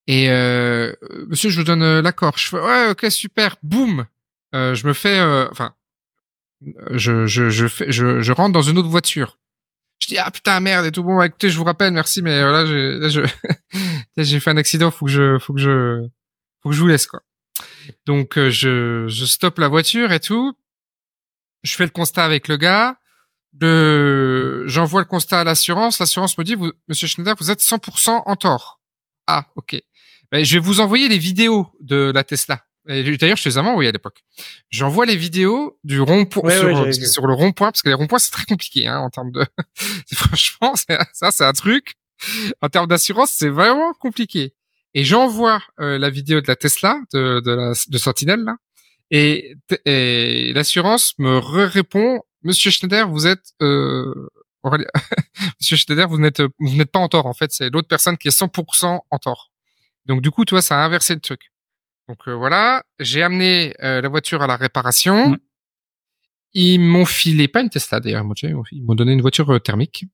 [0.06, 0.92] Et euh,
[1.28, 2.36] Monsieur, je vous donne euh, l'accord.
[2.36, 3.56] Je fais ouais, ok, super.
[3.62, 4.06] Boum.
[4.54, 5.74] Euh, je me fais, euh, enfin,
[6.92, 9.38] je je je fais, je, je rentre dans une autre voiture.
[10.00, 12.50] Je dis ah putain merde et tout bon écoutez je vous rappelle merci mais euh,
[12.52, 13.20] là j'ai là, je
[14.22, 16.06] j'ai fait un accident faut que je faut que je
[16.62, 17.22] faut que je vous laisse quoi.
[18.04, 20.52] Donc euh, je je stoppe la voiture et tout.
[21.62, 22.96] Je fais le constat avec le gars.
[23.60, 25.98] Le j'envoie le constat à l'assurance.
[25.98, 28.80] L'assurance me dit vous Monsieur Schneider vous êtes 100% en tort.
[29.26, 29.76] Ah ok.
[30.32, 32.64] Ben, je vais vous envoyer les vidéos de la Tesla.
[32.86, 34.22] D'ailleurs, je les avais envoyées à l'époque.
[34.70, 38.32] J'envoie les vidéos du rond-point Ouais, sur, ouais, le rond-point parce que les ronds-points c'est
[38.32, 39.46] très compliqué hein, en termes de.
[40.12, 41.94] Franchement, ça c'est un truc.
[42.60, 44.54] En termes d'assurance, c'est vraiment compliqué.
[44.92, 48.56] Et j'envoie euh, la vidéo de la Tesla de de, la, de Sentinelle là,
[49.10, 54.28] et, et l'assurance me répond Monsieur Schneider, vous êtes euh,
[55.60, 58.28] Monsieur Schneider, vous n'êtes vous n'êtes pas en tort en fait, c'est l'autre personne qui
[58.28, 59.50] est 100% en tort.
[60.06, 61.50] Donc du coup, toi, ça a inversé le truc.
[62.08, 65.30] Donc euh, voilà, j'ai amené euh, la voiture à la réparation.
[66.52, 68.34] Ils m'ont filé pas une Tesla d'ailleurs, m'ont-
[68.70, 70.04] ils m'ont donné une voiture euh, thermique.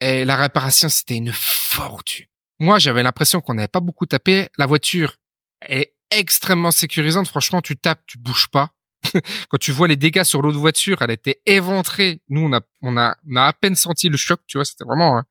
[0.00, 2.26] Et la réparation, c'était une fortune.
[2.60, 4.48] Moi, j'avais l'impression qu'on n'avait pas beaucoup tapé.
[4.58, 5.16] La voiture
[5.62, 7.26] est extrêmement sécurisante.
[7.26, 8.73] Franchement, tu tapes, tu bouges pas.
[9.48, 12.20] Quand tu vois les dégâts sur l'autre voiture, elle était éventrée.
[12.28, 14.40] Nous, on a, on a, on a à peine senti le choc.
[14.46, 15.24] Tu vois, c'était vraiment, hein,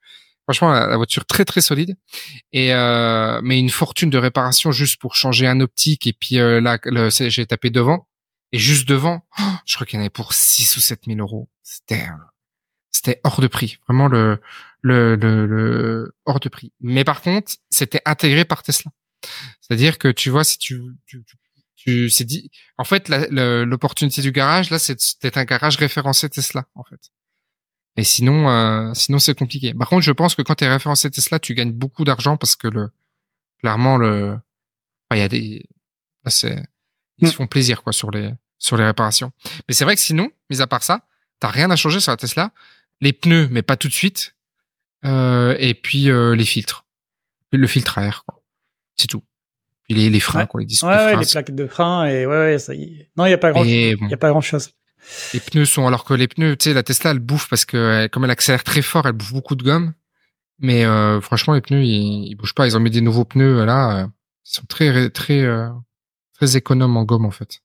[0.44, 1.96] franchement, la, voiture très très solide.
[2.52, 6.08] Et euh, mais une fortune de réparation juste pour changer un optique.
[6.08, 6.78] Et puis euh, là,
[7.10, 8.08] j'ai tapé devant.
[8.52, 9.26] Et juste devant,
[9.66, 11.50] je crois qu'il y en avait pour 6 ou 7 000 euros.
[11.64, 12.24] C'était, euh,
[12.92, 13.78] c'était hors de prix.
[13.88, 14.40] Vraiment le,
[14.82, 16.72] le, le, le hors de prix.
[16.80, 18.92] Mais par contre, c'était intégré par Tesla.
[19.62, 21.38] C'est-à-dire que tu vois, si tu, tu, tu,
[21.76, 26.66] tu c'est dit, en fait, l'opportunité du garage, là, c'est d'être un garage référencé Tesla,
[26.76, 27.12] en fait.
[27.96, 29.74] Et sinon, euh, sinon c'est compliqué.
[29.74, 32.56] Par contre, je pense que quand tu es référencé Tesla, tu gagnes beaucoup d'argent parce
[32.56, 32.90] que le,
[33.60, 35.66] clairement, le, enfin, il y a des,
[36.28, 36.64] c'est,
[37.20, 37.36] ils se Mm.
[37.36, 39.32] font plaisir, quoi, sur les, sur les réparations.
[39.68, 41.06] Mais c'est vrai que sinon, mis à part ça,
[41.40, 42.52] t'as rien à changer sur la Tesla.
[43.02, 44.36] Les pneus, mais pas tout de suite.
[45.06, 46.86] Euh, et puis euh, les filtres,
[47.52, 48.42] le filtre à air, quoi.
[48.96, 49.24] C'est tout.
[49.84, 50.48] Puis les, les freins, Ouais.
[50.48, 53.10] quoi, les disques Ouais, de les plaques de frein et ouais, ouais, ça y est.
[53.18, 54.72] Non, il y a pas grand, Et il bon, y a pas grand chose.
[55.34, 58.08] les pneus sont alors que les pneus, tu sais, la Tesla elle bouffe parce que
[58.08, 59.94] comme elle accélère très fort, elle bouffe beaucoup de gomme.
[60.60, 62.66] Mais euh, franchement, les pneus ils, ils bougent pas.
[62.68, 64.08] Ils ont mis des nouveaux pneus euh, là, euh,
[64.46, 65.68] ils sont très très euh,
[66.34, 67.60] très économes en gomme en fait.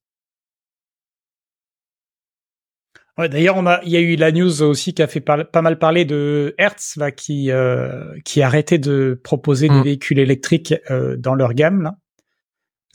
[3.16, 5.50] Ouais, d'ailleurs, on a, il y a eu la news aussi qui a fait par-
[5.50, 9.82] pas mal parler de Hertz là, qui euh, qui a arrêté de proposer des Mm.
[9.82, 11.96] véhicules électriques euh, dans leur gamme là,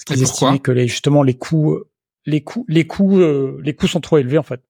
[0.05, 1.79] parce qu'ils estimaient que les justement les coûts,
[2.25, 4.61] les coûts, les coûts, euh, les coûts sont trop élevés en fait.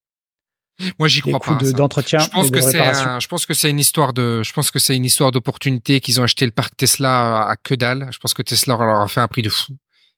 [0.97, 1.53] Moi, j'y crois pas.
[1.55, 4.11] de- d'entretien je pense et de que c'est un- je pense que c'est une histoire
[4.11, 7.55] de je pense que c'est une histoire d'opportunité qu'ils ont acheté le parc Tesla à
[7.57, 8.09] que dalle.
[8.11, 9.73] Je pense que Tesla leur a fait un prix de fou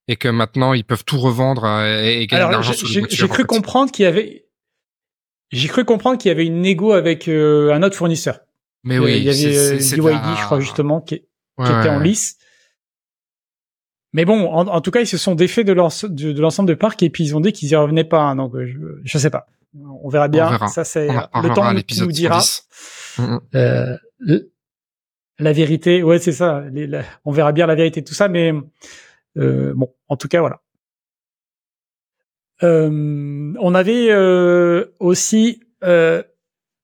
[0.08, 2.88] et que maintenant ils peuvent tout revendre euh, et, et gagner de l'argent j'ai sur
[2.88, 3.18] les voitures.
[3.18, 3.48] j'ai en cru fait.
[3.48, 4.46] comprendre qu'il y avait,
[5.52, 8.40] j'ai cru comprendre qu'il y avait une négo avec euh, un autre fournisseur.
[8.86, 11.20] Mais Euh, oui, il y avait euh, c'est BYD, de la- je crois justement, qui,
[11.20, 11.26] qui
[11.58, 12.04] Ouais, était en ouais.
[12.06, 12.38] lice.
[14.16, 16.70] Mais bon, en, en tout cas, ils se sont défaits de l'ense- de, de l'ensemble
[16.70, 18.22] de parc et puis ils ont dit qu'ils y revenaient pas.
[18.22, 19.48] hein, donc, euh, je, je sais pas.
[20.02, 20.48] On verra bien.
[20.48, 20.68] On verra.
[20.70, 21.10] Ça, c'est
[21.42, 22.40] le temps à nous, dira.
[22.40, 22.68] 110.
[23.56, 24.52] Euh, le-
[25.38, 26.64] la vérité, ouais, c'est ça.
[26.72, 28.54] les- la- on verra bien la vérité de tout ça, mais
[29.38, 30.62] euh, bon, en tout cas, voilà.
[32.64, 36.24] Euh, on avait euh, aussi, euh,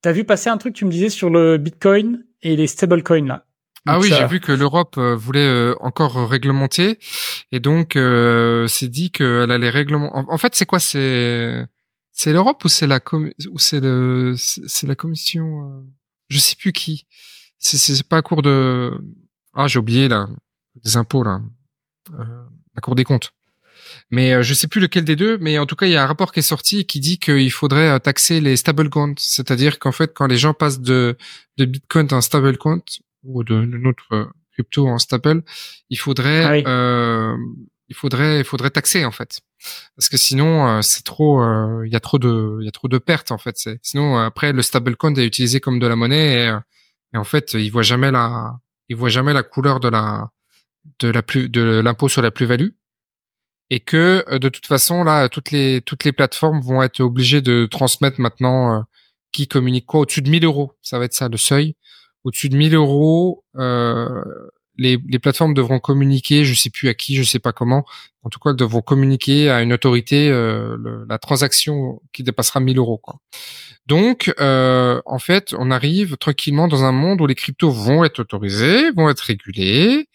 [0.02, 3.46] t'as vu passer un truc, tu me disais sur le Bitcoin et les stablecoins là?
[3.88, 7.00] Ah oui, ça- j'ai vu que l'Europe euh, voulait euh, encore réglementer
[7.52, 10.14] et donc euh, c'est dit qu'elle allait réglementer.
[10.16, 10.80] En, fait, c'est quoi?
[10.80, 11.66] C'est
[12.12, 13.32] c'est l'Europe ou c'est la com...
[13.50, 15.82] ou c'est le c'est la commission euh,
[16.30, 17.08] Je sais plus qui.
[17.58, 18.92] C'est pas la cour de
[19.54, 20.28] ah j'ai oublié là
[20.84, 21.42] des impôts là
[22.20, 22.24] euh,
[22.76, 23.34] la cour des comptes.
[24.10, 26.08] Mais je sais plus lequel des deux, mais en tout cas, il y a un
[26.08, 30.28] rapport qui est sorti qui dit qu'il faudrait taxer les stablecoins, c'est-à-dire qu'en fait, quand
[30.28, 31.18] les gens passent de
[31.58, 32.80] de Bitcoin à un stablecoin
[33.24, 35.44] ou de, de notre euh, crypto en stable,
[35.90, 36.64] il faudrait Ah oui.
[36.68, 37.36] euh,
[37.88, 39.42] il faudrait il faudrait taxer en fait.
[39.96, 42.72] Parce que sinon euh, c'est trop euh, il y a trop de il y a
[42.72, 43.58] trop de pertes en fait.
[43.58, 46.58] C'est sinon euh, après le stablecoin est utilisé comme de la monnaie et,
[47.14, 48.54] et en fait il voit jamais la
[48.90, 50.30] il voit jamais la couleur de la
[51.00, 52.70] de la plus de l'impôt sur la plus-value.
[53.70, 57.68] Et que de toute façon là toutes les toutes les plateformes vont être obligées de
[57.70, 58.82] transmettre maintenant euh,
[59.32, 60.74] qui communique quoi au-dessus de 1000 euros.
[60.82, 61.76] Ça va être ça le seuil
[62.24, 64.24] au-dessus de 1000 euros euh,
[64.78, 67.86] les, les plateformes devront communiquer je sais plus à qui je sais pas comment
[68.24, 72.60] en tout cas elles devront communiquer à une autorité euh, le- la transaction qui dépassera
[72.60, 73.18] 1000 euros quoi
[73.86, 78.20] donc euh, en fait on arrive tranquillement dans un monde où les cryptos vont être
[78.20, 80.08] autorisés vont être régulés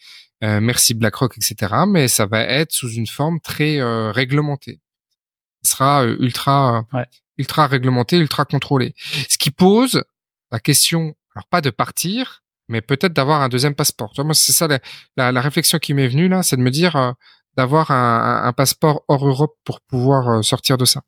[0.43, 1.73] euh, merci BlackRock, etc.
[1.87, 4.79] Mais ça va être sous une forme très euh, réglementée.
[5.63, 7.05] Ce sera euh, ultra, Ouais.
[7.39, 8.93] ultra réglementé, ultra contrôlé.
[9.29, 10.03] Ce qui pose
[10.51, 14.11] la question, alors pas de partir, mais peut-être d'avoir un deuxième passeport.
[14.17, 14.79] Moi, c'est ça la,
[15.15, 17.11] la, la réflexion qui m'est venue là, c'est de me dire euh,
[17.55, 21.01] d'avoir un, un- passeport hors Europe pour pouvoir euh, sortir de ça.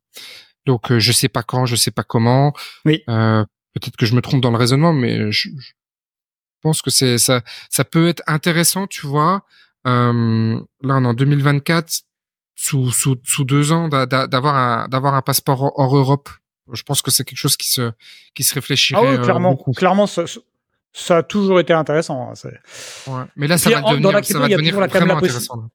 [0.66, 2.54] Donc, euh, je sais pas quand, je sais pas comment.
[2.86, 3.04] Oui.
[3.10, 5.72] Euh, peut-être que je me trompe dans le raisonnement, mais je, je
[6.62, 9.44] pense que c'est ça ça peut être intéressant, tu vois.
[9.88, 12.02] Euh, là, on est en 2024,
[12.56, 16.30] sous sous sous deux ans, d'a- d'a- d'avoir un d'avoir un passeport hors Europe.
[16.74, 17.92] Je pense que c'est quelque chose qui se
[18.36, 19.00] qui se réfléchirait.
[19.04, 19.72] Ah oui, euh, clairement, beaucoup.
[19.72, 20.24] clairement, ça,
[20.94, 22.32] ça a toujours été intéressant.
[22.32, 22.50] hein,
[23.08, 23.24] Ouais.
[23.36, 24.58] Mais là, ça Puis, va en- dans devenir, la ça crypto, va il y a
[24.58, 25.70] devenir vraiment intéressant.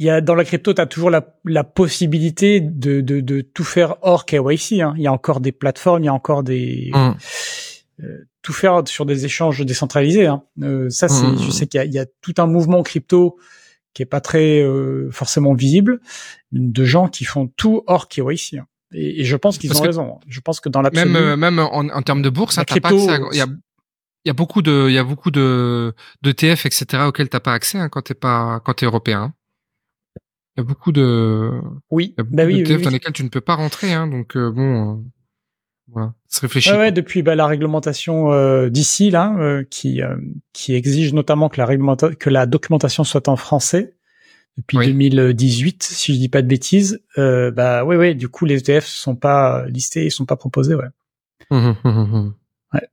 [0.00, 3.40] Il y a dans la crypto, tu as toujours la, la possibilité de, de, de
[3.40, 4.80] tout faire hors KYC.
[4.80, 4.94] Hein.
[4.96, 7.16] Il y a encore des plateformes, il y a encore des Hum.
[8.04, 10.26] euh, tout faire sur des échanges décentralisés.
[10.26, 10.44] Hein.
[10.62, 11.38] Euh, ça, c'est, Mhm.
[11.42, 13.38] je sais qu'il y a, il y a tout un mouvement crypto
[13.98, 15.98] qui est pas très euh, forcément visible
[16.52, 18.60] de gens qui font tout hors KYC.
[18.92, 20.20] Et, et je pense qu'ils ont raison.
[20.28, 23.28] Je pense que dans l'absolu, Même euh, même en, en termes de bourse, La hein,
[23.32, 23.46] Il y a
[24.24, 27.40] il y a beaucoup de il y a beaucoup de de TF etc auxquels t'as
[27.40, 29.34] pas accès hein, quand t'es pas quand t'es européen.
[30.56, 32.62] Il y a beaucoup de oui, il y a beaucoup bah oui.
[32.62, 35.02] dans lesquels tu ne peux pas rentrer hein, donc euh, bon euh,
[35.90, 36.70] voilà, se réfléchit.
[36.72, 40.16] Ouais, ouais, depuis bah, la réglementation euh, d'ici là, euh, qui euh,
[40.52, 43.94] qui exige notamment que la réglementa- que la documentation soit en français
[44.56, 44.86] depuis Oui.
[44.88, 47.00] 2018, si je dis pas de bêtises.
[47.16, 48.14] Euh, bah ouais, ouais.
[48.14, 50.74] Du coup, les ETF sont pas listés, ils sont pas proposés.
[50.74, 50.88] Ouais.
[51.50, 52.34] Hum, hum, hum, hum.
[52.74, 52.88] Ouais.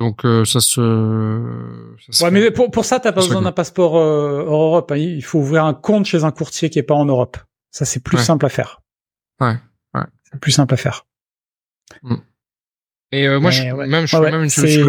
[0.00, 2.40] Donc euh, ça se ça se Ouais, fait.
[2.40, 4.92] mais pour pour ça, t'as pas besoin d'un passeport euh, hors Europe.
[4.92, 4.96] hein.
[4.96, 7.36] Il faut ouvrir un compte chez un courtier qui est pas en Europe.
[7.70, 8.22] Ça, c'est plus Ouais.
[8.22, 8.80] simple à faire.
[9.40, 9.56] Ouais,
[9.94, 10.02] ouais.
[10.30, 11.04] C'est plus simple à faire.
[13.12, 13.86] Et euh, moi je ouais.
[13.86, 14.86] même je fais ouais, même une solution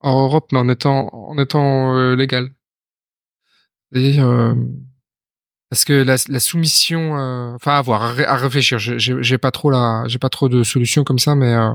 [0.00, 2.50] en Europe mais en étant en étant euh, légal.
[3.94, 4.54] Et euh,
[5.72, 8.78] parce que la, la soumission, euh, enfin à voir, à, ré- à réfléchir.
[8.78, 11.72] J'ai- pas trop la, j'ai pas trop de solutions comme ça, mais euh,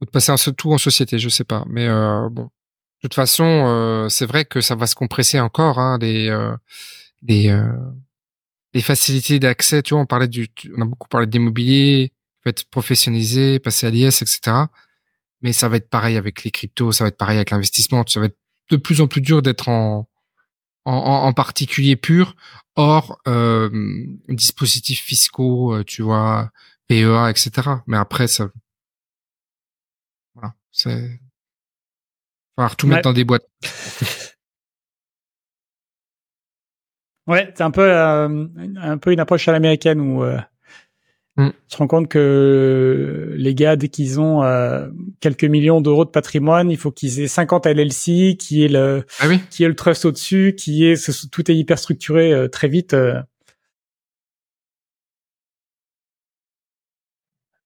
[0.00, 1.64] ou de passer un, tout en société, je sais pas.
[1.68, 2.48] Mais euh, bon, de
[3.02, 6.54] toute façon, euh, c'est vrai que ça va se compresser encore, hein, les euh,
[7.22, 7.72] les euh,
[8.74, 9.82] les facilités d'accès.
[9.82, 12.12] Tu vois, on parlait du, on a beaucoup parlé d'immobilier,
[12.48, 14.40] peut être professionnalisé, passer à l'IS, etc.
[15.42, 18.04] Mais ça va être pareil avec les cryptos, ça va être pareil avec l'investissement.
[18.06, 18.38] Ça va être
[18.70, 20.08] de plus en plus dur d'être en,
[20.84, 22.34] en, particulier pur,
[22.76, 23.70] hors euh,
[24.28, 26.50] dispositifs fiscaux, euh, tu vois,
[26.88, 27.50] PEA, etc.
[27.86, 28.48] Mais après, ça,
[30.34, 31.20] voilà, c'est,
[32.56, 32.94] falloir tout Ouais.
[32.94, 33.46] mettre dans des boîtes.
[37.26, 38.46] Ouais, c'est un peu euh,
[38.78, 40.38] un peu une approche à l'américaine où euh,
[41.38, 41.50] Mm.
[41.68, 44.88] tu te rends compte que les gars dès qu'ils ont euh,
[45.20, 49.28] quelques millions d'euros de patrimoine, il faut qu'ils aient 50 LLC, qui est le Ah
[49.28, 49.40] oui.
[49.48, 52.92] qui est le trust au-dessus, qui est tout est hyper structuré euh, très vite.
[52.92, 53.22] euh.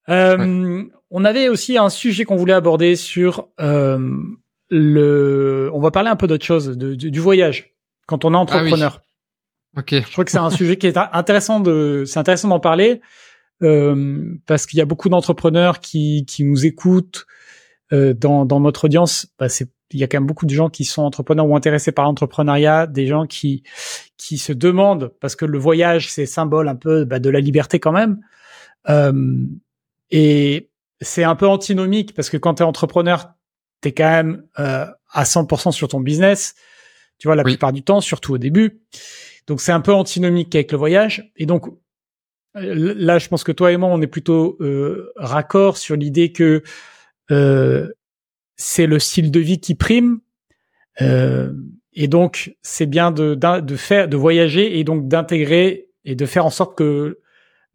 [0.09, 3.99] Euh, On avait aussi un sujet qu'on voulait aborder sur euh,
[4.71, 5.71] le.
[5.73, 7.75] On va parler un peu d'autre chose, de- du, du voyage
[8.07, 9.01] quand on est entrepreneur.
[9.77, 9.95] Ok.
[9.95, 13.01] Je trouve que c'est un sujet qui est intéressant de, c'est intéressant d'en parler
[13.63, 17.27] euh, parce qu'il y a beaucoup d'entrepreneurs qui qui nous écoutent
[17.93, 19.27] euh, dans dans notre audience.
[19.39, 21.93] Bah, c'est il y a quand même beaucoup de gens qui sont entrepreneurs ou intéressés
[21.93, 23.63] par l'entrepreneuriat, des gens qui
[24.17, 27.79] qui se demandent parce que le voyage c'est symbole un peu bah, de la liberté
[27.79, 28.19] quand même.
[28.89, 29.45] Euh,
[30.11, 30.71] et
[31.01, 33.33] c'est un peu antinomique parce que quand tu es entrepreneur,
[33.83, 36.55] tu es quand même euh, à 100% sur ton business,
[37.19, 37.53] tu vois, la Oui.
[37.53, 38.81] plupart du temps, surtout au début.
[39.47, 41.31] Donc c'est un peu antinomique avec le voyage.
[41.37, 41.67] Et donc
[42.55, 46.63] là, je pense que toi et moi, on est plutôt euh, raccord sur l'idée que
[47.31, 47.89] euh,
[48.57, 50.21] c'est le style de vie qui prime,
[51.01, 51.53] Euh,
[51.95, 53.39] et donc, c'est bien de,
[53.77, 57.21] faire, de voyager et donc d'intégrer et de faire en sorte que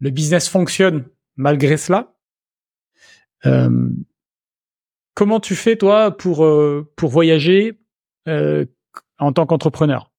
[0.00, 1.04] le business fonctionne
[1.36, 2.14] malgré cela.
[3.46, 3.90] Euh,
[5.14, 7.78] comment tu fais toi pour euh, pour voyager
[8.26, 8.66] euh,
[9.18, 10.10] en tant qu'entrepreneur?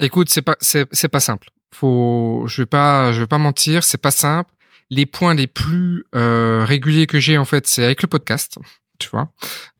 [0.00, 1.50] Écoute, c'est pas c'est pas simple.
[1.74, 4.50] Faut, je vais pas je vais pas mentir, c'est pas simple.
[4.90, 8.58] Les points les plus euh, réguliers que j'ai en fait, c'est avec le podcast
[8.98, 9.30] tu vois.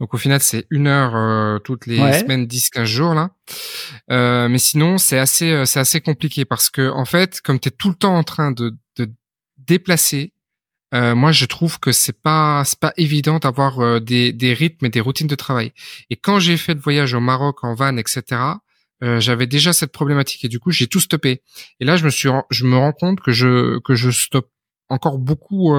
[0.01, 3.31] Donc au final, c'est une heure euh, toutes les semaines, 10, 15 jours là.
[4.11, 7.69] Euh, mais sinon, c'est assez, euh, c'est assez compliqué parce que en fait, comme tu
[7.69, 9.11] es tout le temps en train de, de
[9.59, 10.33] déplacer,
[10.95, 14.91] euh, moi je trouve que c'est pas, c'est pas évident d'avoir des, des rythmes et
[14.91, 15.73] des routines de travail.
[16.11, 18.23] Et quand j'ai fait le voyage au Maroc en van, etc.
[19.01, 21.43] j'avais déjà cette problématique et du coup j'ai tout stoppé.
[21.81, 24.51] Et là je me suis, je me rends compte que je que je stoppe
[24.89, 25.75] encore beaucoup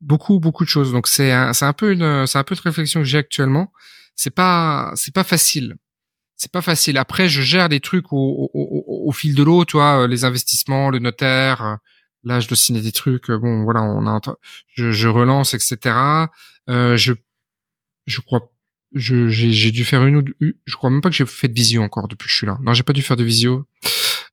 [0.00, 0.92] beaucoup beaucoup de choses.
[0.92, 3.72] Donc c'est c'est un peu une c'est un peu de réflexion que j'ai actuellement.
[4.16, 5.76] C'est pas c'est pas facile.
[6.36, 6.98] C'est pas facile.
[6.98, 10.90] Après je gère des trucs au, au, au, fil de l'eau, tu vois, les investissements,
[10.90, 11.78] le notaire.
[12.24, 13.30] Là je dois signer des trucs.
[13.30, 14.20] Bon voilà, on a
[14.74, 15.94] je, je relance etc.
[16.68, 17.14] Euh, je
[18.06, 18.50] je crois
[18.94, 21.54] je j'ai dû faire une ou deux, je crois même pas que j'ai fait de
[21.54, 22.58] visio encore depuis que je suis là.
[22.62, 23.66] Non, j'ai pas dû faire de visio.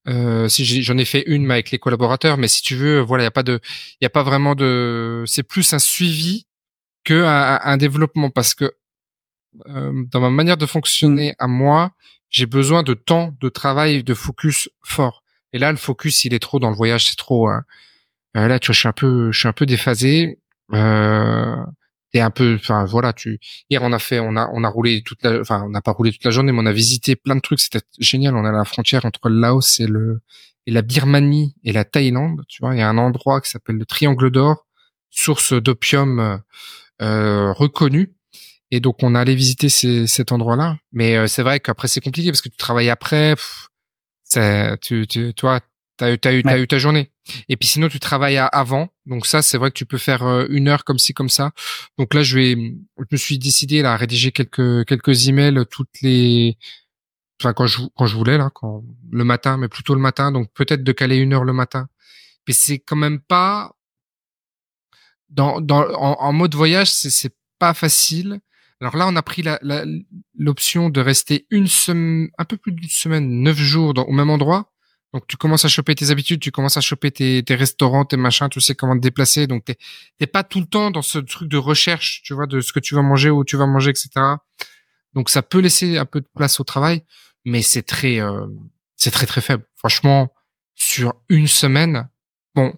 [0.07, 3.25] Euh, si j'en ai fait une avec les collaborateurs, mais si tu veux, voilà, il
[3.25, 3.59] y a pas de,
[4.01, 6.45] y a pas vraiment de, c'est plus un suivi
[7.03, 8.73] que un, développement parce que
[9.67, 11.91] euh, dans ma manière de fonctionner à moi,
[12.29, 15.23] j'ai besoin de temps de travail, de focus fort.
[15.53, 17.47] Et là, le focus, il est trop dans le voyage, c'est trop.
[17.47, 17.63] Hein.
[18.35, 20.39] Euh, là, tu vois, je suis un peu, je suis un peu déphasé.
[20.73, 21.55] Euh,
[22.17, 25.03] et un peu enfin voilà tu hier on a fait on a on a roulé
[25.03, 27.35] toute la enfin on n'a pas roulé toute la journée mais on a visité plein
[27.35, 30.21] de trucs c'était génial on a la frontière entre le Laos et le
[30.65, 33.77] et la Birmanie et la Thaïlande tu vois il y a un endroit qui s'appelle
[33.77, 34.65] le Triangle d'or
[35.09, 36.41] source d'opium
[37.01, 38.13] euh, reconnu
[38.71, 41.87] et donc on a allé visiter ces, cet endroit là mais euh, c'est vrai qu'après
[41.87, 43.35] c'est compliqué parce que tu travailles après
[44.23, 45.61] c'est tu tu toi
[45.97, 47.11] T'as eu, t'as eu, t'as eu ta journée.
[47.49, 48.89] Et puis sinon, tu travailles avant.
[49.07, 51.51] Donc ça, c'est vrai que tu peux faire euh, une heure comme ci, comme ça.
[51.97, 56.01] Donc là, je vais, je me suis décidé là, à rédiger quelques, quelques emails toutes
[56.01, 56.57] les,
[57.41, 60.31] enfin, quand je, quand je voulais, là, quand, le matin, mais plutôt le matin.
[60.31, 61.87] Donc peut-être de caler une heure le matin.
[62.47, 63.75] Mais c'est quand même pas,
[65.29, 68.39] dans, dans, en, mode voyage, c'est, c'est pas facile.
[68.79, 69.43] Alors là, on a pris
[70.37, 74.11] l'option la, de rester une semaine, un peu plus d'une semaine, neuf jours dans, au
[74.11, 74.71] même endroit.
[75.13, 78.49] Donc tu commences à choper tes habitudes, tu commences à choper tes, restaurants, tes machins,
[78.49, 79.47] tu sais comment te déplacer.
[79.47, 79.77] Donc t'es
[80.17, 82.79] t'es pas tout le temps dans ce truc de recherche, tu vois, de ce que
[82.79, 84.09] tu vas manger, où tu vas manger, etc.
[85.13, 87.03] Donc ça peut laisser un peu de place au travail,
[87.45, 88.47] mais c'est très euh,
[88.95, 89.65] c'est très très faible.
[89.75, 90.33] Franchement,
[90.75, 92.09] sur une semaine,
[92.53, 92.73] bon,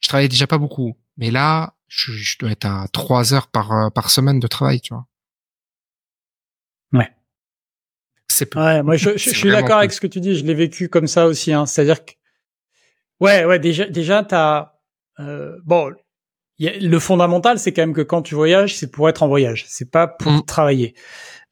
[0.00, 3.72] je travaillais déjà pas beaucoup, mais là, je, je dois être à trois heures par
[3.72, 5.06] euh, par semaine de travail, tu vois.
[6.92, 7.12] Ouais.
[8.54, 10.36] Ouais, moi je, je, suis d'accord avec ce que tu dis.
[10.36, 11.52] Je l'ai vécu comme ça aussi.
[11.52, 11.66] Hein.
[11.66, 12.12] C'est-à-dire que
[13.20, 14.72] ouais, ouais, déjà, déjà t'as
[15.20, 15.92] euh, bon.
[16.58, 19.28] Y a, le fondamental, c'est quand même que quand tu voyages, c'est pour être en
[19.28, 19.64] voyage.
[19.68, 20.44] C'est pas pour mm.
[20.44, 20.94] travailler.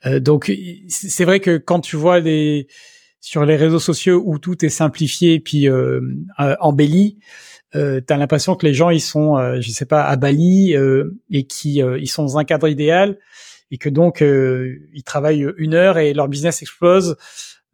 [0.04, 0.52] Euh, donc
[0.88, 2.66] c'est vrai que quand tu vois les
[3.20, 6.00] sur les réseaux sociaux où tout est simplifié puis euh,
[6.38, 7.18] euh embelli,
[7.74, 11.18] euh, t'as l'impression que les gens ils sont, euh, je sais pas, à Bali euh,
[11.30, 13.18] et qui euh, ils sont dans un cadre idéal
[13.70, 17.16] et que donc euh, ils travaillent une heure et leur business explose.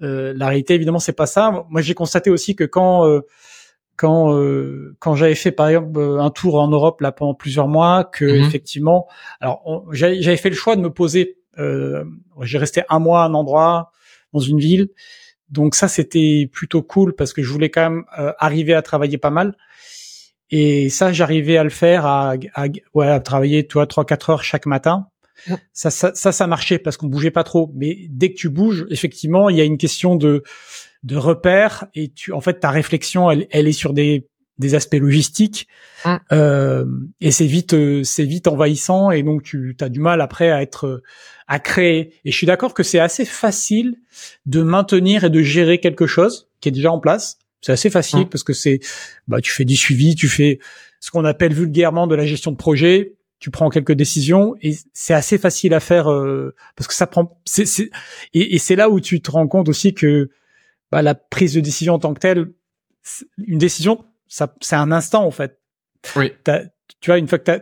[0.02, 1.64] Euh, la réalité, évidemment, c'est pas ça.
[1.68, 3.20] Moi, j'ai constaté aussi que quand euh,
[3.96, 4.34] quand
[4.98, 8.44] quand j'avais fait par exemple un tour en Europe là pendant plusieurs mois, que mhm.
[8.44, 9.06] effectivement,
[9.40, 11.36] alors j'avais fait le choix de me poser.
[11.58, 13.92] j'ai resté un mois à un endroit
[14.32, 14.88] dans une ville,
[15.50, 18.04] donc ça c'était plutôt cool parce que je voulais quand même
[18.38, 19.56] arriver à travailler pas mal.
[20.54, 24.42] Et ça, j'arrivais à le faire, à, à, ouais, à travailler, toi, trois, quatre heures
[24.42, 25.06] chaque matin.
[25.72, 27.72] Ça, ça, ça, marchait parce qu'on bougeait pas trop.
[27.74, 30.42] Mais dès que tu bouges, effectivement, il y a une question de
[31.02, 34.28] de repère et tu, en fait, ta réflexion, elle, elle est sur des
[34.58, 35.66] des aspects logistiques
[36.30, 36.84] euh,
[37.20, 40.62] et c'est vite euh, c'est vite envahissant et donc tu as du mal après à
[40.62, 41.02] être
[41.48, 42.14] à créer.
[42.24, 43.96] Et je suis d'accord que c'est assez facile
[44.46, 47.38] de maintenir et de gérer quelque chose qui est déjà en place.
[47.60, 48.80] C'est assez facile parce que c'est
[49.28, 50.58] bah tu fais du suivi, tu fais
[51.00, 55.14] ce qu'on appelle vulgairement de la gestion de projet tu prends quelques décisions et c'est
[55.14, 57.64] assez facile à faire euh, parce que ça prend c'est
[58.34, 60.30] et, et c'est là où tu te rends compte aussi que
[60.92, 62.52] bah, la prise de décision en tant que telle
[63.38, 65.58] une décision ça c'est un instant en fait.
[66.14, 66.32] Oui.
[67.00, 67.58] Tu vois une fois que t'as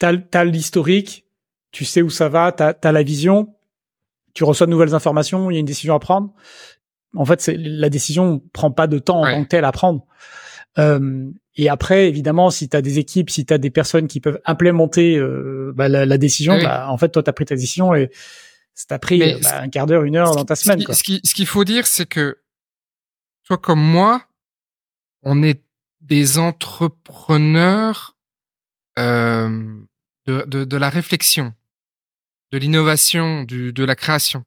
[0.00, 1.24] t'as as, l'historique
[1.70, 3.54] tu sais où ça va t'as as la vision
[4.34, 6.34] tu reçois de nouvelles informations il y a une décision à prendre.
[7.14, 10.04] En fait c'est la décision prend pas de temps en tant que telle à prendre.
[10.78, 14.20] Euh, et après, évidemment, si tu as des équipes, si tu as des personnes qui
[14.20, 17.54] peuvent implémenter euh, bah, la, la, décision, bah, en fait, toi, tu as pris ta
[17.54, 18.10] décision et
[18.74, 20.84] ça t'a pris bah, un quart d'heure, une heure dans ta semaine.
[20.92, 22.38] Ce qu'il faut dire, c'est que
[23.44, 24.26] toi comme moi,
[25.22, 25.62] on est
[26.02, 28.16] des entrepreneurs
[28.98, 29.78] euh,
[30.26, 31.54] de, de, de, la réflexion,
[32.52, 34.44] de l'innovation, de la création.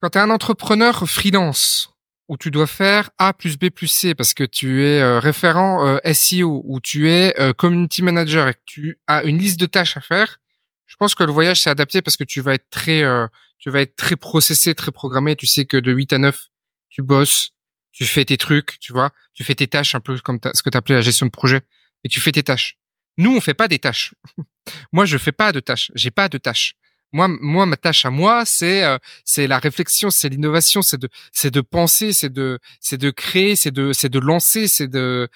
[0.00, 1.94] Quand tu es un entrepreneur freelance,
[2.30, 5.84] où tu dois faire A plus B plus C parce que tu es euh, référent
[5.84, 9.66] euh, SEO ou tu es euh, community manager et que tu as une liste de
[9.66, 10.38] tâches à faire,
[10.86, 13.02] je pense que le voyage s'est adapté parce que tu vas être très
[13.58, 16.40] tu vas être très processé, très programmé, tu sais que de 8 à 9
[16.88, 17.50] tu bosses,
[17.90, 20.70] tu fais tes trucs, tu vois, tu fais tes tâches un peu comme ce que
[20.70, 21.62] tu appelais la gestion de projet
[22.04, 22.78] et tu fais tes tâches.
[23.18, 24.14] Nous, on fait pas des tâches.
[24.92, 26.76] Moi, je fais pas de tâches, j'ai pas de tâches
[27.12, 31.08] moi, moi, ma tâche à moi, c'est euh, c'est la réflexion, c'est l'innovation, c'est de
[31.32, 35.28] c'est de penser, c'est de c'est de créer, c'est de c'est de lancer, c'est de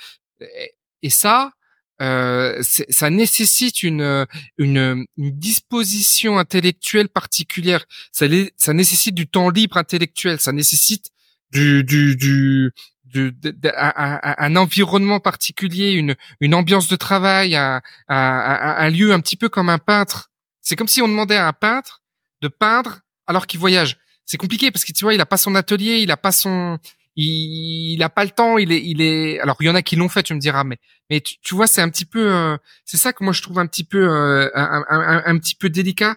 [1.04, 1.52] et ça,
[2.00, 4.26] euh, ça nécessite une,
[4.58, 7.84] une, une disposition intellectuelle particulière.
[8.10, 10.40] Ça, ça nécessite du temps libre intellectuel.
[10.40, 11.10] Ça nécessite
[11.52, 12.72] du, du, du,
[13.04, 13.34] du
[13.76, 19.36] un, un, environnement particulier, une, une ambiance de travail, un, un, un lieu un petit
[19.36, 20.30] peu comme un peintre
[20.64, 22.02] c'est comme si on demandait à un peintre
[22.42, 23.98] de peindre alors qu'il voyage.
[24.26, 26.78] C'est compliqué parce que tu vois, il a pas son atelier, il a pas son,
[27.14, 29.38] il, a pas le temps, il est, il est.
[29.40, 30.78] Alors il y en a qui l'ont fait, tu me diras, mais
[31.10, 32.56] mais tu, vois, c'est un petit peu, euh,
[32.86, 35.68] c'est ça que moi je trouve un petit peu, euh, un, un, un, petit peu
[35.68, 36.16] délicat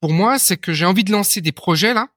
[0.00, 2.08] pour moi, c'est que j'ai envie de lancer des projets là,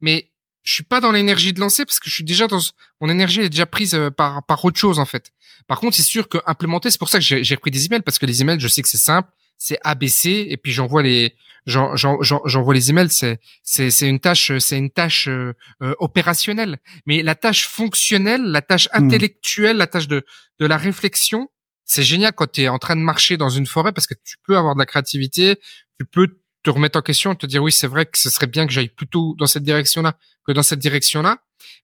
[0.00, 0.30] mais
[0.62, 2.60] je suis pas dans l'énergie de lancer parce que je suis déjà dans
[3.00, 5.32] mon énergie est déjà prise euh, par par autre chose en fait.
[5.66, 8.20] Par contre, c'est sûr que implémenter, c'est pour ça que j'ai pris des emails parce
[8.20, 9.28] que les emails, je sais que c'est simple,
[9.58, 11.34] c'est ABC et puis j'envoie les
[11.66, 13.10] j'envoie les emails.
[13.10, 16.78] C'est c'est c'est une tâche c'est une tâche euh, euh, opérationnelle.
[17.06, 19.04] Mais la tâche fonctionnelle la tâche hmm.
[19.04, 20.24] intellectuelle la tâche de
[20.60, 21.48] de la réflexion
[21.84, 24.36] c'est génial quand tu es en train de marcher dans une forêt parce que tu
[24.44, 25.56] peux avoir de la créativité
[25.98, 28.66] tu peux te remettre en question te dire oui c'est vrai que ce serait bien
[28.66, 31.38] que j'aille plutôt dans cette direction là que dans cette direction là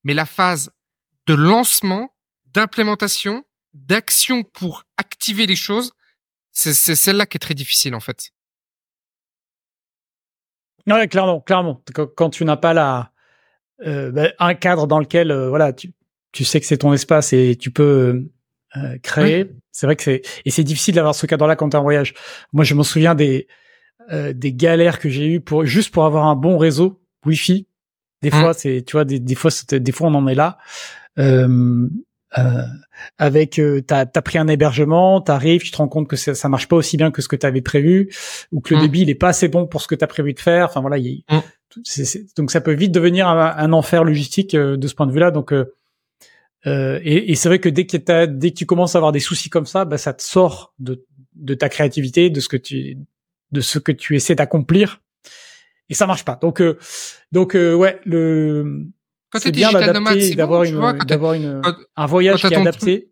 [0.04, 0.72] mais la phase
[1.26, 2.14] de lancement
[2.52, 3.44] d'implémentation
[3.74, 5.92] d'action pour activer les choses
[6.52, 8.32] c'est celle-là qui est très difficile en fait.
[10.86, 11.82] Ouais, clairement, clairement.
[12.16, 13.12] Quand, tu n'as pas la
[13.86, 15.92] euh, ben, un cadre dans lequel euh, voilà, tu,
[16.32, 18.28] tu sais que c'est ton espace et tu peux
[18.76, 19.50] euh, créer.
[19.70, 22.14] C'est vrai que c'est et c'est difficile d'avoir ce cadre-là quand tu es en voyage.
[22.52, 23.48] Moi, je me souviens des
[24.10, 27.68] des galères que j'ai eues pour juste pour avoir un bon réseau Wi-Fi.
[28.20, 28.32] Des mmh.
[28.32, 30.58] fois, c'est tu vois, des, des fois, des fois, on en est là.
[32.38, 32.62] Euh, euh,
[33.18, 36.48] avec euh, t'as as pris un hébergement, t'arrives, tu te rends compte que ça, ça
[36.48, 38.10] marche pas aussi bien que ce que tu avais prévu,
[38.52, 38.82] ou que le mm.
[38.82, 40.66] débit il est pas assez bon pour ce que tu as prévu de faire.
[40.66, 41.40] Enfin voilà, y mm.
[42.36, 45.30] donc ça peut vite devenir un, enfer logistique euh, de ce point de vue-là.
[45.30, 45.66] Donc euh,
[46.64, 49.20] et, et c'est vrai que dès que as, dès que tu commences à avoir des
[49.20, 51.04] soucis comme ça, bah, ça te sort de,
[51.34, 52.98] de ta créativité, de ce que tu
[53.50, 55.02] de ce que tu essaies d'accomplir,
[55.88, 56.38] et ça marche pas.
[56.40, 56.62] Donc
[57.32, 58.86] donc ouais le
[59.40, 63.08] c'est bien d'adapter, d'avoir un voyage qui est adapté.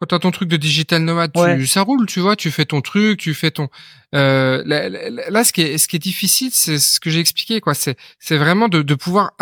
[0.00, 2.80] quand t'as ton truc de digital nomade, tu, ça roule, tu vois, tu fais ton
[2.80, 3.68] truc, tu fais ton.
[4.14, 7.74] Euh, là, ce qui est, ce qui est difficile, c'est ce que j'ai expliqué, quoi.
[7.74, 9.32] C'est, c'est vraiment de, de pouvoir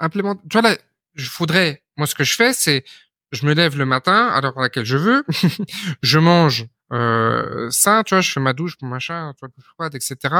[0.00, 0.40] implémenter.
[0.48, 0.76] Tu vois là,
[1.14, 1.82] je voudrais.
[1.96, 2.84] Moi, ce que je fais, c'est,
[3.32, 5.24] je me lève le matin à l'heure à laquelle je veux,
[6.02, 9.66] je mange euh, ça, tu vois, je fais ma douche, mon machin, tu vois, douche
[9.74, 10.34] froide, etc.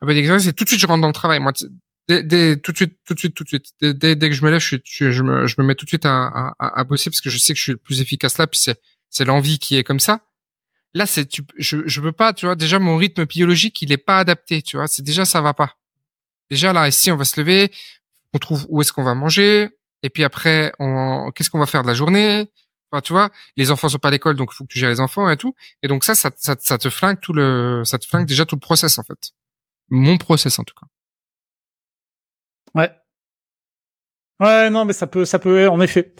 [0.00, 1.40] Avec des et tout de suite je rentre dans le travail.
[1.40, 1.52] Moi,
[2.08, 3.66] Dès, tout de suite, tout de suite, tout de suite.
[3.80, 6.04] Dès, dès que je me lève, je, je, me, je me mets tout de suite
[6.04, 6.26] à,
[6.58, 8.46] à, à, bosser parce que je sais que je suis le plus efficace là.
[8.46, 10.20] Puis c'est, c'est l'envie qui est comme ça.
[10.94, 12.54] Là, c'est, tu, je, je peux pas, tu vois.
[12.54, 14.88] Déjà, mon rythme biologique, il est pas adapté, tu vois.
[14.88, 15.76] C'est déjà, ça va pas.
[16.50, 17.72] Déjà là, ici, on va se lever,
[18.34, 19.70] on trouve où est-ce qu'on va manger,
[20.02, 22.50] et puis après, on, qu'est-ce qu'on va faire de la journée?
[23.04, 25.00] Tu vois, les enfants sont pas à l'école, donc il faut que tu gères les
[25.00, 25.54] enfants et tout.
[25.82, 28.56] Et donc ça, ça, ça, ça te flingue tout le, ça te flingue déjà tout
[28.56, 29.32] le process en fait.
[29.88, 30.86] Mon process en tout cas.
[32.74, 32.90] Ouais.
[34.40, 36.14] Ouais, non, mais ça peut, ça peut, en effet,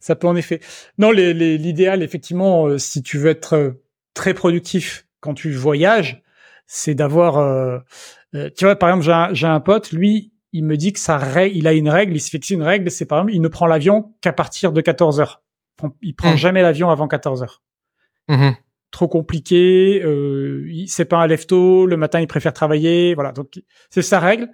[0.00, 0.60] ça peut en effet.
[0.98, 3.70] Non, l'idéal, effectivement, euh, si tu veux être euh,
[4.14, 6.22] très productif quand tu voyages,
[6.66, 7.78] c'est d'avoir, euh,
[8.32, 11.66] tu vois, par exemple, j'ai un, un, pote, lui, il me dit que ça il
[11.66, 14.14] a une règle, il se fixe une règle, c'est par exemple, il ne prend l'avion
[14.20, 15.42] qu'à partir de 14 heures.
[16.02, 16.36] Il prend mmh.
[16.36, 17.62] jamais l'avion avant 14 heures.
[18.28, 18.50] Mmh
[18.90, 23.30] Trop compliqué, euh, c'est pas un lève tôt, le matin il préfère travailler, voilà.
[23.30, 24.50] Donc c'est sa règle.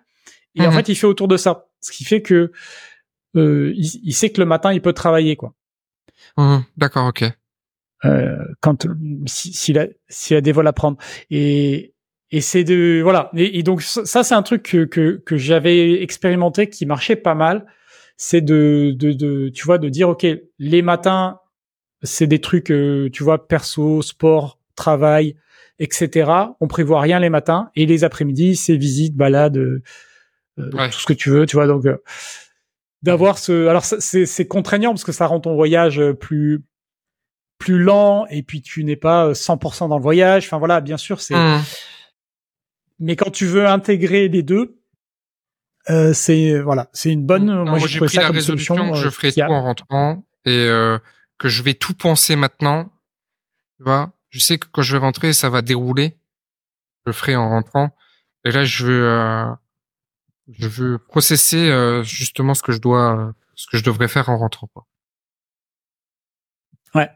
[0.56, 0.76] Et en mhm.
[0.76, 2.52] fait, il fait autour de ça, ce qui fait que
[3.36, 5.54] euh, il, sait que le matin, il peut travailler, quoi.
[6.36, 6.64] Mhm.
[6.76, 7.24] D'accord, ok.
[8.04, 8.86] Euh, quand
[9.26, 10.98] s'il a s'il a des vols à prendre
[11.30, 11.94] et
[12.30, 16.68] et c'est de voilà et, donc ça c'est un truc que que, que j'avais expérimenté
[16.68, 17.64] qui marchait pas mal
[18.18, 20.26] c'est de, de de tu vois de dire ok
[20.58, 21.40] les matins
[22.02, 25.36] c'est des trucs euh, tu vois perso sport travail
[25.78, 26.30] etc
[26.60, 29.80] on prévoit rien les matins et les après-midi c'est visite balade
[30.56, 31.66] tout ce que tu veux, tu vois.
[31.66, 31.84] Donc
[33.02, 36.64] d'avoir ce, alors c'est c'est contraignant parce que ça rend ton voyage plus
[37.58, 40.46] plus lent et puis tu n'es pas 100% dans le voyage.
[40.46, 41.34] Enfin voilà, bien sûr, c'est.
[41.34, 41.62] Mmh.
[42.98, 44.78] Mais quand tu veux intégrer les deux,
[45.90, 47.46] euh, c'est voilà, c'est une bonne.
[47.46, 50.68] moi, moi j'ai pris la résolution que je ferai tout en rentrant et
[51.38, 52.90] que je vais tout penser maintenant.
[53.76, 56.16] Tu vois, je sais que quand je vais rentrer, ça va dérouler.
[57.04, 57.94] Je le ferai en rentrant.
[58.44, 59.46] Et là, je veux, euh,
[60.52, 64.38] je veux processer euh, justement ce que je dois, ce que je devrais faire en
[64.38, 64.68] rentrant.
[64.72, 64.86] Quoi.
[66.94, 67.10] Ouais,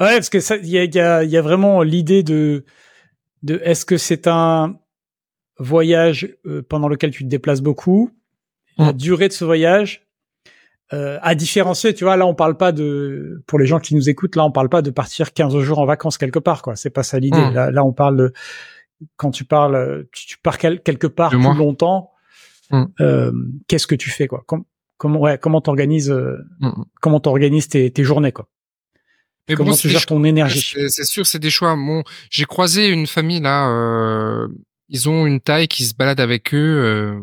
[0.00, 2.64] ouais, parce que ça, il y a, y, a, y a vraiment l'idée de,
[3.42, 4.78] de est-ce que c'est un
[5.58, 8.10] voyage euh, pendant lequel tu te déplaces beaucoup,
[8.78, 8.96] la mmh.
[8.96, 10.06] durée de ce voyage,
[10.92, 14.08] euh, à différencier, tu vois, là on parle pas de, pour les gens qui nous
[14.08, 16.76] écoutent, là on parle pas de partir 15 jours en vacances quelque part, quoi.
[16.76, 17.38] C'est pas ça l'idée.
[17.38, 17.54] Mmh.
[17.54, 18.32] Là, là, on parle de,
[19.16, 22.13] quand tu parles, tu, pars quelque part plus longtemps,
[22.70, 22.84] mmh.
[23.00, 23.32] euh,
[23.68, 24.44] qu'est-ce que tu fais, quoi?
[24.96, 26.82] Comment, ouais, comment t'organises, euh, mmh.
[27.00, 28.48] comment t'organises tes, tes journées, quoi?
[29.48, 30.74] Mais comment tu gères ton énergie?
[30.88, 31.76] C'est sûr, c'est des choix.
[31.76, 33.68] Bon, j'ai croisé une famille là.
[33.68, 34.48] Euh,
[34.88, 37.20] ils ont une taille qui se balade avec eux euh,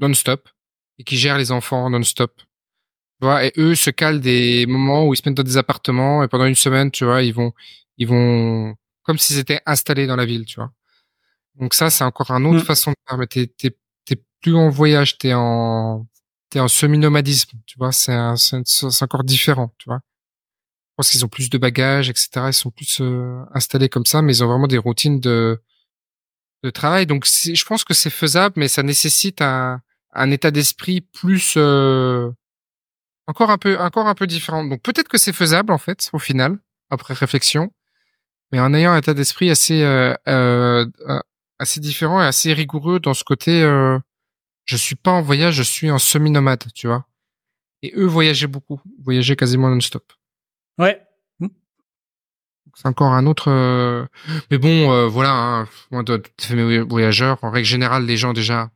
[0.00, 0.48] non-stop
[0.98, 2.34] et qui gère les enfants non-stop.
[3.20, 6.22] Tu vois, et eux se calent des moments où ils se mettent dans des appartements
[6.22, 7.52] et pendant une semaine, tu vois, ils vont,
[7.98, 10.72] ils vont, comme s'ils étaient installés dans la ville, tu vois.
[11.58, 12.66] Donc ça, c'est encore une autre mm.
[12.66, 13.18] façon de faire.
[13.18, 13.76] Mais t'es
[14.46, 16.06] plus en voyage, t'es en,
[16.50, 17.90] t'es en semi-nomadisme, tu vois.
[17.90, 19.98] C'est, c'est, encore différent, tu vois.
[19.98, 22.28] Je pense qu'ils ont plus de bagages, etc.
[22.46, 25.60] Ils sont plus euh, installés comme ça, mais ils ont vraiment des routines de,
[26.62, 27.06] de travail.
[27.06, 29.80] Donc, je pense que c'est faisable, mais ça nécessite un,
[30.12, 32.30] un état d'esprit plus euh,
[33.26, 34.64] encore un peu encore un peu différent.
[34.64, 36.58] Donc peut-être que c'est faisable en fait au final
[36.90, 37.72] après réflexion,
[38.52, 41.20] mais en ayant un état d'esprit assez euh, euh, euh,
[41.58, 43.62] assez différent et assez rigoureux dans ce côté.
[43.62, 43.98] Euh,
[44.66, 47.06] je suis pas en voyage, je suis en semi-nomade, tu vois.
[47.82, 50.12] Et eux voyageaient beaucoup, voyageaient quasiment non-stop.
[50.78, 51.00] Ouais.
[52.74, 53.50] C'est encore un autre.
[53.50, 54.04] Euh,
[54.50, 55.30] mais bon, voilà.
[55.32, 58.70] Hein, moi, de, de voyageurs, en règle générale, les gens déjà,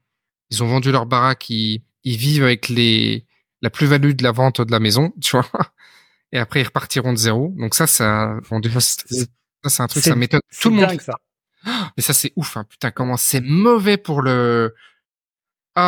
[0.49, 3.27] ils ont vendu leur baraque, ils, ils vivent avec les
[3.63, 5.47] la plus-value de la vente de la maison, tu vois.
[6.33, 7.53] Et après, ils repartiront de zéro.
[7.59, 8.81] Donc ça, ça, bon, ça,
[9.69, 10.41] c'est un truc, ça m'étonne.
[10.61, 11.01] Tout le monde.
[11.01, 11.15] ça.
[11.97, 12.65] Mais ça, c'est ouf, hein.
[12.69, 14.75] Putain, comment c'est mauvais pour le,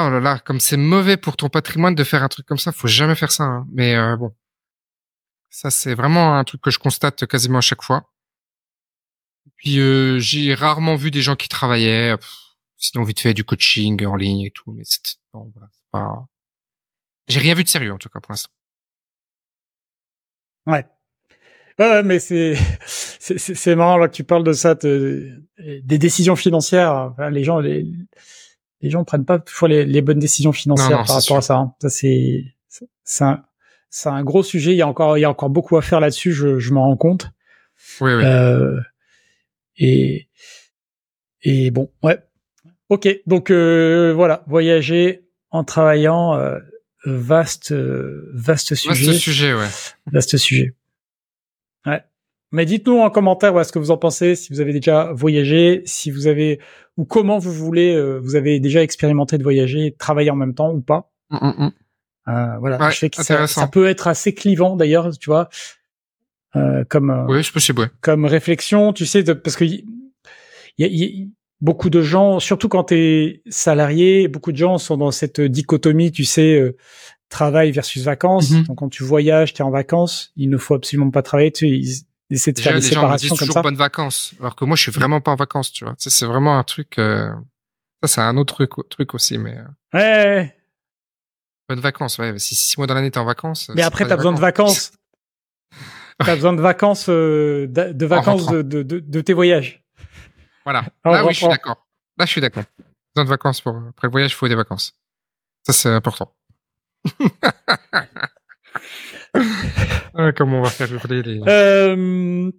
[0.06, 2.72] oh là là, comme c'est mauvais pour ton patrimoine de faire un truc comme ça.
[2.72, 3.66] Faut jamais faire ça, hein.
[3.72, 4.34] Mais, euh, bon.
[5.50, 8.10] Ça, c'est vraiment un truc que je constate quasiment à chaque fois.
[9.56, 12.16] Puis, euh, j'ai rarement vu des gens qui travaillaient.
[12.76, 14.72] sinon, vite fait, du coaching en ligne et tout.
[14.72, 15.00] Mais c'est,
[15.32, 16.26] bon, voilà, pas,
[17.28, 18.50] j'ai rien vu de sérieux en tout cas pour l'instant.
[20.66, 20.86] Ouais.
[21.78, 22.56] Ouais, mais c'est
[23.18, 27.14] c'est marrant là que tu parles de ça, des décisions financières.
[27.30, 27.86] les gens les,
[28.82, 31.56] les gens prennent pas toujours les, les bonnes décisions financières par rapport à ça.
[31.56, 31.74] Hein.
[31.80, 32.44] Ça c'est
[33.04, 33.44] c'est un
[33.88, 34.72] c'est un gros sujet.
[34.72, 36.32] Il y a encore il y a encore beaucoup à faire là-dessus.
[36.32, 37.30] Je je m'en rends compte.
[38.00, 38.24] Oui oui.
[38.24, 38.80] Euh,
[39.76, 40.28] et
[41.42, 42.22] et bon ouais.
[42.88, 46.34] Ok donc euh, voilà voyager en travaillant.
[46.36, 46.58] Euh,
[47.04, 49.06] vaste, vaste sujet.
[49.06, 49.66] Vaste sujet, ouais.
[50.12, 50.76] Vaste sujet.
[51.84, 52.00] Ouais.
[52.52, 55.82] Mais dites-nous en commentaire ouais, ce que vous en pensez, si vous avez déjà voyagé,
[55.86, 56.60] si vous avez
[56.96, 60.72] ou comment vous voulez, euh, vous avez déjà expérimenté de voyager, travailler en même temps
[60.72, 61.10] ou pas.
[61.30, 61.72] Mm, mm, mm.
[62.28, 65.48] Euh, voilà, je sais que ça, ça, peut être assez clivant d'ailleurs, tu vois,
[66.54, 67.90] euh, comme euh, oui, c'est possible, ouais.
[68.00, 69.84] comme réflexion, tu sais, de, parce que y,
[70.78, 71.30] y, y,
[71.60, 76.12] beaucoup de gens, surtout quand tu es salarié, beaucoup de gens sont dans cette dichotomie,
[76.12, 76.76] tu sais, euh,
[77.28, 78.50] travail versus vacances.
[78.50, 78.64] Mhm.
[78.64, 81.66] Donc quand tu voyages, tu es en vacances, il ne faut absolument pas travailler, tu
[81.66, 82.04] sais, ils
[82.34, 84.76] essaient de faire des les séparations gens me disent toujours bonnes vacances, alors que moi
[84.76, 85.94] je suis vraiment pas en vacances, tu vois.
[85.98, 87.32] c'est vraiment un truc euh,
[88.02, 89.64] ça c'est un autre truc, truc aussi mais euh,
[89.94, 90.56] Ouais.
[91.68, 93.70] Bonnes vacances, ouais, si six mois dans l'année t'es en vacances.
[93.74, 94.92] Mais après t'as besoin de vacances.
[96.18, 99.82] t'as besoin de vacances de, de, vacances de, de, de tes voyages.
[100.64, 100.84] Voilà.
[101.04, 101.86] Là, oui, je suis d'accord.
[102.18, 102.64] Là, je suis d'accord.
[103.14, 104.94] Besoin de vacances pour, après le voyage, il faut des vacances.
[105.66, 106.34] Ça, c'est important.
[110.36, 111.40] comment on va faire les...
[111.46, 112.50] Euh...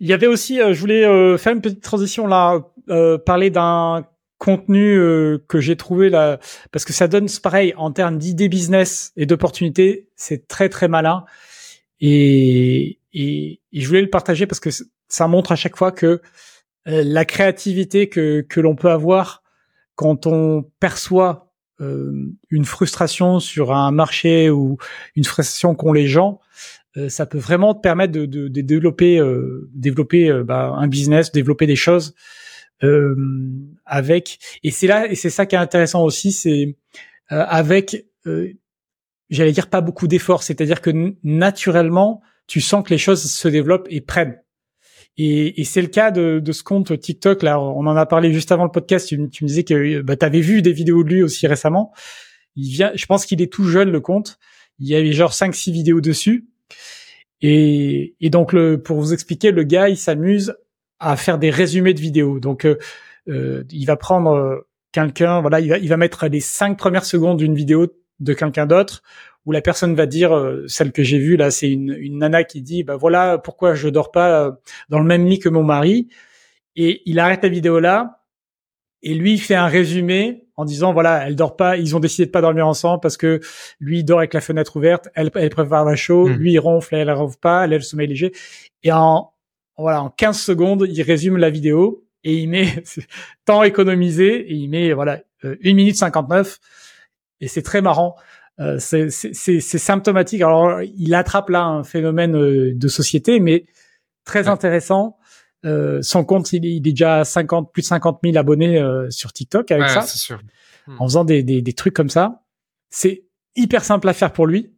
[0.00, 2.60] Il y avait aussi, euh, je voulais euh, faire une petite transition là,
[2.90, 4.06] euh, parler d'un
[4.38, 4.98] contenu
[5.48, 6.38] que j'ai trouvé là,
[6.70, 11.24] parce que ça donne pareil en termes d'idées business et d'opportunités, c'est très très malin.
[12.00, 14.68] Et, je voulais le partager parce que
[15.08, 16.20] ça montre à chaque fois que
[16.86, 19.42] euh, la créativité que, l'on peut avoir
[19.94, 21.43] quand on perçoit euh,
[21.80, 24.78] une frustration sur un marché ou
[25.16, 26.40] une frustration qu'ont les gens,
[26.96, 29.20] euh, ça peut vraiment te permettre de, de, de développer,
[29.74, 32.14] développer bah, un business, développer des choses
[32.82, 33.14] euh,
[33.86, 36.76] avec et c'est là et c'est ça qui est intéressant aussi, c'est
[37.32, 38.06] euh, avec
[39.30, 43.86] j'allais dire pas beaucoup d'efforts, c'est-à-dire que naturellement tu sens que les choses se développent
[43.90, 44.42] et prennent.
[45.16, 47.42] Et, et c'est le cas de, de, ce compte TikTok.
[47.42, 49.08] Là, on en a parlé juste avant le podcast.
[49.08, 51.92] Tu, me disais que bah, tu avais vu des vidéos de lui aussi récemment.
[52.56, 54.38] Il vient, je pense qu'il est tout jeune le compte.
[54.80, 56.48] Il y avait genre 5-6 vidéos dessus.
[57.40, 60.56] Et, et donc, le, pour vous expliquer, le gars, il s'amuse
[60.98, 62.40] à faire des résumés de vidéos.
[62.40, 62.78] Donc, euh,
[63.28, 67.04] euh il va prendre euh, quelqu'un, voilà, il va, il va mettre les cinq premières
[67.04, 67.86] secondes d'une vidéo
[68.20, 69.02] de quelqu'un d'autre
[69.46, 72.44] où la personne va dire, euh, celle que j'ai vue là, c'est une, une nana
[72.44, 76.08] qui dit, bah voilà pourquoi je dors pas dans le même lit que mon mari.
[76.76, 78.24] Et il arrête la vidéo là,
[79.04, 82.26] et lui il fait un résumé en disant voilà, elle dort pas, ils ont décidé
[82.26, 83.40] de pas dormir ensemble parce que
[83.78, 86.32] lui il dort avec la fenêtre ouverte, elle, elle prépare un chaud, hmm.
[86.32, 88.32] lui il ronfle, elle, ronfle pas, elle a le sommeil léger.
[88.82, 89.30] Et en
[89.76, 92.82] voilà, en 15 secondes, il résume la vidéo et il met
[93.44, 96.58] temps économisé et il met voilà euh, 1 minute 59
[97.40, 98.16] et c'est très marrant
[98.60, 100.40] euh, c'est symptomatique.
[100.42, 103.66] Alors, il attrape là un phénomène euh, de société, mais
[104.24, 105.18] très intéressant.
[105.64, 109.32] Euh, son compte, il, est déjà à 50, plus de 50 000 abonnés euh, sur
[109.32, 110.02] TikTok avec ça.
[110.02, 110.40] Sûr.
[110.86, 110.96] Hmm.
[111.00, 112.42] En faisant des, des, des, trucs comme ça.
[112.90, 113.24] C'est
[113.56, 114.72] hyper simple à faire pour lui.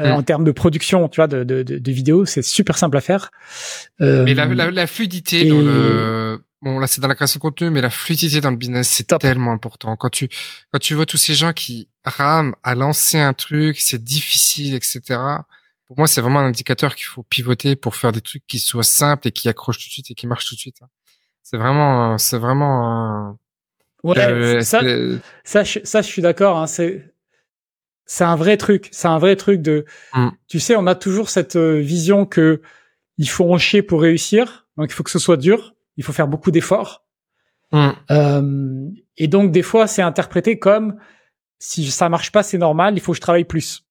[0.00, 0.18] Euh, hmm.
[0.18, 3.00] En termes de production, tu vois, de, de, de, de vidéos, c'est super simple à
[3.00, 3.30] faire.
[4.00, 7.70] mais la, la, la fluidité dans le bon là c'est dans la création de contenu,
[7.70, 9.96] mais la fluidité dans le business c'est tellement important.
[9.96, 10.28] Quand tu
[10.72, 15.00] quand tu vois tous ces gens qui rament à lancer un truc, c'est difficile, etc.
[15.86, 18.82] Pour moi c'est vraiment un indicateur qu'il faut pivoter pour faire des trucs qui soient
[18.82, 20.80] simples et qui accrochent tout de suite et qui marchent tout de suite.
[21.42, 23.38] C'est vraiment c'est vraiment
[24.02, 24.80] ouais euh, ça,
[25.44, 26.58] ça je, ça je suis d'accord.
[26.58, 27.12] Hein, c'est
[28.08, 28.88] c'est un vrai truc.
[28.90, 29.84] C'est un vrai truc de.
[30.14, 30.30] Mm.
[30.48, 32.62] Tu sais, on a toujours cette euh, vision que
[33.18, 34.66] il faut en chier pour réussir.
[34.76, 37.04] Donc il faut que ce soit dur il faut faire beaucoup d'efforts.
[37.72, 37.88] Mm.
[38.10, 40.96] Euh, et donc des fois, c'est interprété comme
[41.58, 43.84] si ça marche pas, c'est normal, il faut que je travaille plus.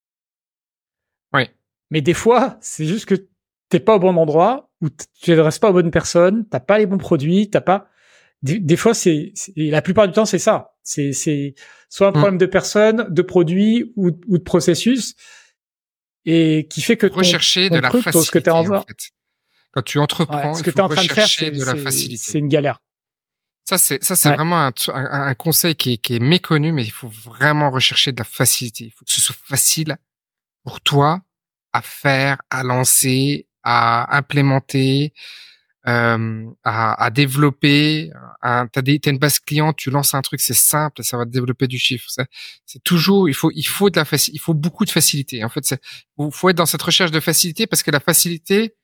[1.32, 1.42] Oui.
[1.90, 3.14] Mais des fois, c'est juste que
[3.68, 6.86] t'es pas au bon endroit ou tu t'adresses pas aux bonnes personnes, t'as pas les
[6.86, 7.88] bons produits, t'as pas.
[8.42, 10.76] Des, fois, c'est la plupart du temps, c'est ça.
[10.82, 11.54] C'est c'est
[11.88, 12.14] soit un mm.
[12.14, 15.14] problème de personnes, de produits ou, ou de processus
[16.24, 18.42] et qui fait que rechercher de la facilité.
[18.42, 19.10] Que en, en fait.
[19.78, 22.30] Quand tu entreprends, ce que tu es en train de faire, c'est de la facilité.
[22.32, 22.80] C'est une galère.
[23.64, 26.90] Ça, c'est ça, c'est vraiment un, un, conseil qui est, qui est méconnu, mais il
[26.90, 28.86] faut vraiment rechercher de la facilité.
[28.86, 29.98] Il faut que ce soit facile
[30.64, 31.20] pour toi
[31.72, 35.12] à faire, à lancer, à implémenter,
[35.86, 38.10] euh, à, à, développer.
[38.42, 41.68] T'as as une base client, tu lances un truc, c'est simple, ça va te développer
[41.68, 42.08] du chiffre.
[42.66, 45.44] C'est toujours, il faut, il faut de la il faut beaucoup de facilité.
[45.44, 45.78] En fait,
[46.18, 48.74] il faut être dans cette recherche de facilité parce que la facilité,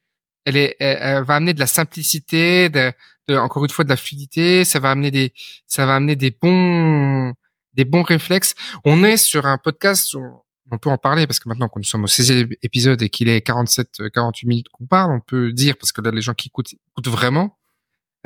[0.45, 2.93] elle, est, elle, va amener de la simplicité, de,
[3.29, 4.65] de, encore une fois de la fluidité.
[4.65, 5.33] Ça va amener des,
[5.67, 7.33] ça va amener des bons,
[7.75, 8.55] des bons réflexes.
[8.85, 10.15] On est sur un podcast.
[10.71, 13.29] on peut en parler parce que maintenant qu'on nous sommes au 16e épisode et qu'il
[13.29, 16.49] est 47, 48 minutes qu'on parle, on peut dire parce que là les gens qui
[16.49, 17.59] écoutent écoutent vraiment.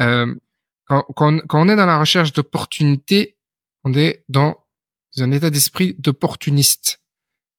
[0.01, 0.35] Euh,
[0.85, 3.37] quand, quand, quand on est dans la recherche d'opportunités,
[3.85, 4.57] on est dans
[5.19, 7.01] un état d'esprit d'opportuniste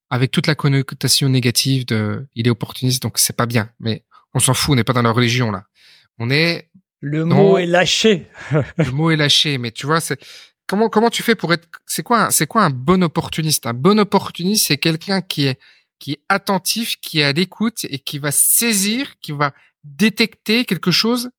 [0.10, 4.40] avec toute la connotation négative de il est opportuniste donc c'est pas bien mais on
[4.40, 5.66] s'en fout, on n'est pas dans la religion là.
[6.18, 6.70] On est
[7.02, 8.28] le mot est lâché.
[8.78, 10.20] le mot est lâché, mais tu vois, c'est
[10.68, 13.66] comment comment tu fais pour être c'est quoi c'est quoi un bon opportuniste?
[13.66, 15.60] Un bon opportuniste, c'est quelqu'un qui est
[15.98, 19.54] qui est attentif, qui est à l'écoute et qui va saisir, qui va
[19.84, 21.30] détecter quelque chose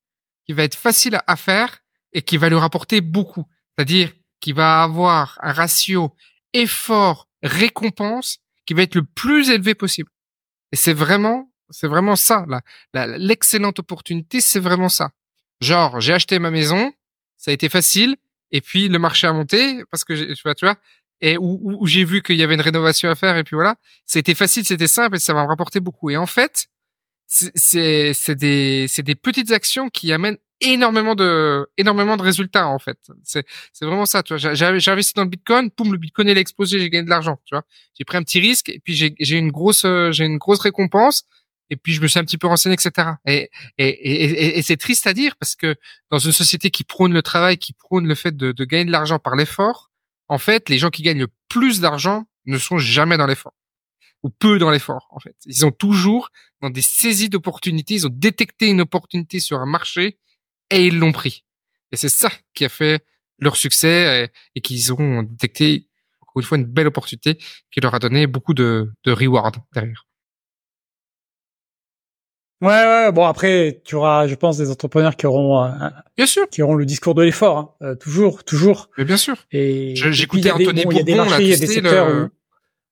[0.50, 1.78] qui va être facile à faire
[2.12, 3.44] et qui va lui rapporter beaucoup.
[3.76, 6.14] C'est-à-dire qui va avoir un ratio
[6.52, 10.10] effort récompense qui va être le plus élevé possible.
[10.72, 12.46] Et c'est vraiment c'est vraiment ça,
[12.94, 15.10] l'excellente opportunité, c'est vraiment ça.
[15.60, 16.92] Genre, j'ai acheté ma maison,
[17.36, 18.16] ça a été facile,
[18.50, 20.76] et puis le marché a monté parce que tu vois, tu vois,
[21.20, 24.34] et où, j'ai vu qu'il y avait une rénovation à faire, et puis voilà, c'était
[24.34, 26.10] facile, c'était simple, et ça va me rapporter beaucoup.
[26.10, 26.68] Et en fait,
[27.26, 32.98] c'est des des petites actions qui amènent énormément de énormément de résultats en fait.
[33.22, 34.54] C'est c'est vraiment ça, tu vois.
[34.54, 37.38] J'ai investi dans le Bitcoin, poum, le Bitcoin il a explosé, j'ai gagné de l'argent,
[37.44, 37.64] tu vois.
[37.96, 41.24] J'ai pris un petit risque et puis j'ai j'ai une grosse j'ai une grosse récompense
[41.70, 43.12] et puis je me suis un petit peu renseigné, etc.
[43.26, 45.76] Et, et, et, et c'est triste à dire parce que
[46.10, 48.90] dans une société qui prône le travail, qui prône le fait de, de gagner de
[48.90, 49.90] l'argent par l'effort,
[50.28, 53.54] en fait, les gens qui gagnent le plus d'argent ne sont jamais dans l'effort
[54.22, 55.08] ou peu dans l'effort.
[55.10, 57.94] En fait, ils sont toujours dans des saisies d'opportunités.
[57.94, 60.18] Ils ont détecté une opportunité sur un marché
[60.70, 61.44] et ils l'ont pris.
[61.92, 63.04] Et c'est ça qui a fait
[63.38, 65.88] leur succès et, et qu'ils ont détecté
[66.20, 67.38] encore une fois une belle opportunité
[67.70, 70.06] qui leur a donné beaucoup de, de reward derrière.
[72.60, 76.46] Ouais, ouais, bon après, tu auras, je pense, des entrepreneurs qui auront, euh, bien sûr,
[76.50, 78.90] qui auront le discours de l'effort, hein, euh, toujours, toujours.
[78.98, 79.36] Mais bien sûr.
[79.50, 82.28] Et j'écoutais Anthony Bourbon, y a des, secteurs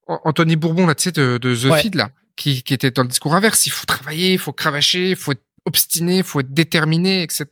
[0.06, 3.08] Anthony Bourbon là, tu sais, de, de The Feed là, qui, qui était dans le
[3.08, 3.66] discours inverse.
[3.66, 7.46] Il faut travailler, il faut cravacher, il faut être obstiné, il faut être déterminé, etc.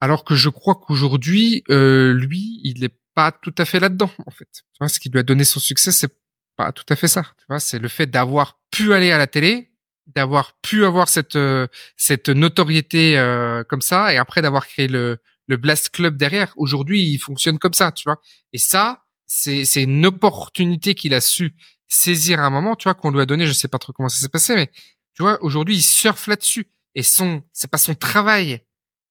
[0.00, 4.32] Alors que je crois qu'aujourd'hui, euh, lui, il n'est pas tout à fait là-dedans, en
[4.32, 4.48] fait.
[4.52, 6.12] Tu vois, ce qui lui a donné son succès, c'est
[6.56, 7.22] pas tout à fait ça.
[7.38, 9.71] Tu vois, c'est le fait d'avoir pu aller à la télé,
[10.06, 15.18] d'avoir pu avoir cette euh, cette notoriété euh, comme ça, et après d'avoir créé le
[15.48, 16.52] le Blast Club derrière.
[16.56, 18.20] Aujourd'hui, il fonctionne comme ça, tu vois.
[18.52, 21.54] Et ça, c'est c'est une opportunité qu'il a su
[21.88, 23.46] saisir à un moment, tu vois, qu'on lui a donné.
[23.46, 24.70] Je sais pas trop comment ça s'est passé, mais
[25.14, 26.68] tu vois, aujourd'hui, il surfe là-dessus.
[26.94, 28.62] Et son, c'est pas son travail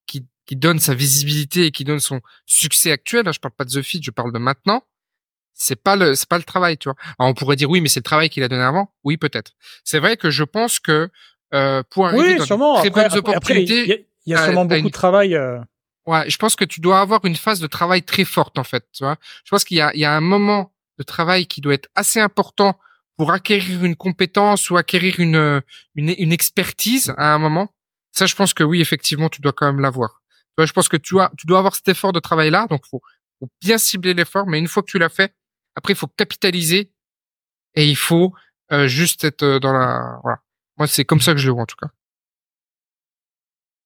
[0.07, 3.31] qui qui donne sa visibilité et qui donne son succès actuel.
[3.31, 4.83] Je parle pas de The Feed, je parle de maintenant
[5.53, 6.95] c'est pas le c'est pas le travail tu vois.
[7.19, 8.91] Alors, on pourrait dire oui mais c'est le travail qu'il a donné avant.
[9.03, 9.51] Oui peut-être.
[9.83, 11.09] C'est vrai que je pense que
[11.53, 12.79] euh, pour arriver oui, dans sûrement.
[12.79, 15.59] très après, bonnes opportunités il y, a sûrement beaucoup de travail euh...
[16.05, 18.85] ouais je pense que tu dois avoir une phase de travail très forte en fait
[18.93, 19.17] tu vois.
[19.43, 21.89] Je pense qu'il y a il y a un moment de travail qui doit être
[21.95, 22.77] assez important
[23.17, 25.61] pour acquérir une compétence ou acquérir une
[25.95, 27.69] une, une expertise à un moment.
[28.11, 30.21] Ça je pense que oui effectivement tu dois quand même l'avoir.
[30.31, 32.67] Tu vois je pense que tu as tu dois avoir cet effort de travail là
[32.67, 33.01] donc faut
[33.39, 35.33] faut bien cibler l'effort mais une fois que tu l'as fait
[35.75, 36.91] après, il faut capitaliser
[37.75, 38.33] et il faut
[38.71, 40.19] euh, juste être euh, dans la.
[40.23, 40.39] Voilà.
[40.77, 41.89] Moi, c'est comme ça que je le vois en tout cas.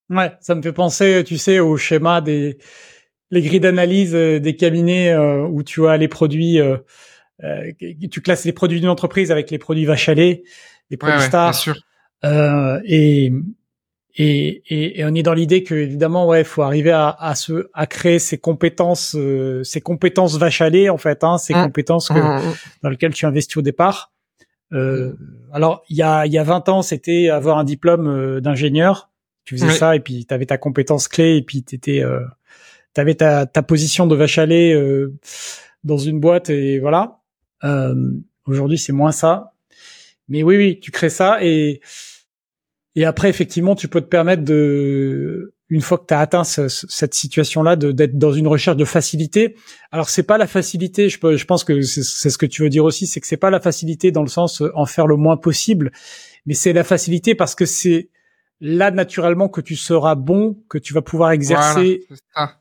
[0.10, 2.58] Ouais, ça me fait penser, tu sais, au schéma des
[3.32, 6.78] les grilles d'analyse euh, des cabinets où tu as les produits, euh,
[8.12, 10.44] tu classes les produits d'une entreprise avec les produits vache les
[10.98, 11.76] produits ouais, stars, bien sûr.
[12.86, 13.34] et
[14.18, 17.68] et, et, et, on est dans l'idée que évidemment, ouais, faut arriver à, à se,
[17.74, 21.64] à créer ces compétences, euh, ces compétences vache à lait en fait, hein, ces Mmh.
[21.64, 22.54] compétences que, Mmh, mmh.
[22.84, 24.14] dans lesquelles tu investis au départ.
[24.74, 25.14] Euh,
[25.54, 29.10] alors, il y a, il y a 20 ans, c'était avoir un diplôme euh, d'ingénieur.
[29.44, 29.74] Tu faisais Oui.
[29.76, 32.22] ça et puis tu avais ta compétence clé et puis t'étais, euh,
[32.94, 35.14] t'avais ta, ta position de vache à lait euh,
[35.84, 37.20] dans une boîte et voilà.
[37.64, 37.94] Euh,
[38.48, 39.54] Aujourd'hui, c'est moins ça.
[40.30, 41.82] Mais oui, oui, tu crées ça et
[42.96, 46.68] et après, effectivement, tu peux te permettre de, une fois que tu as atteint ce-
[46.68, 49.56] ce- cette situation-là, d'être dans une recherche de facilité.
[49.92, 51.10] Alors, c'est pas la facilité.
[51.10, 53.38] Je, peux, je pense que c'est ce que tu veux dire aussi, c'est que c'est
[53.38, 55.92] pas la facilité dans le sens euh, en faire le moins possible,
[56.46, 58.10] mais c'est la facilité parce que c'est
[58.62, 62.54] là naturellement que tu seras bon, que tu vas pouvoir exercer Voilà,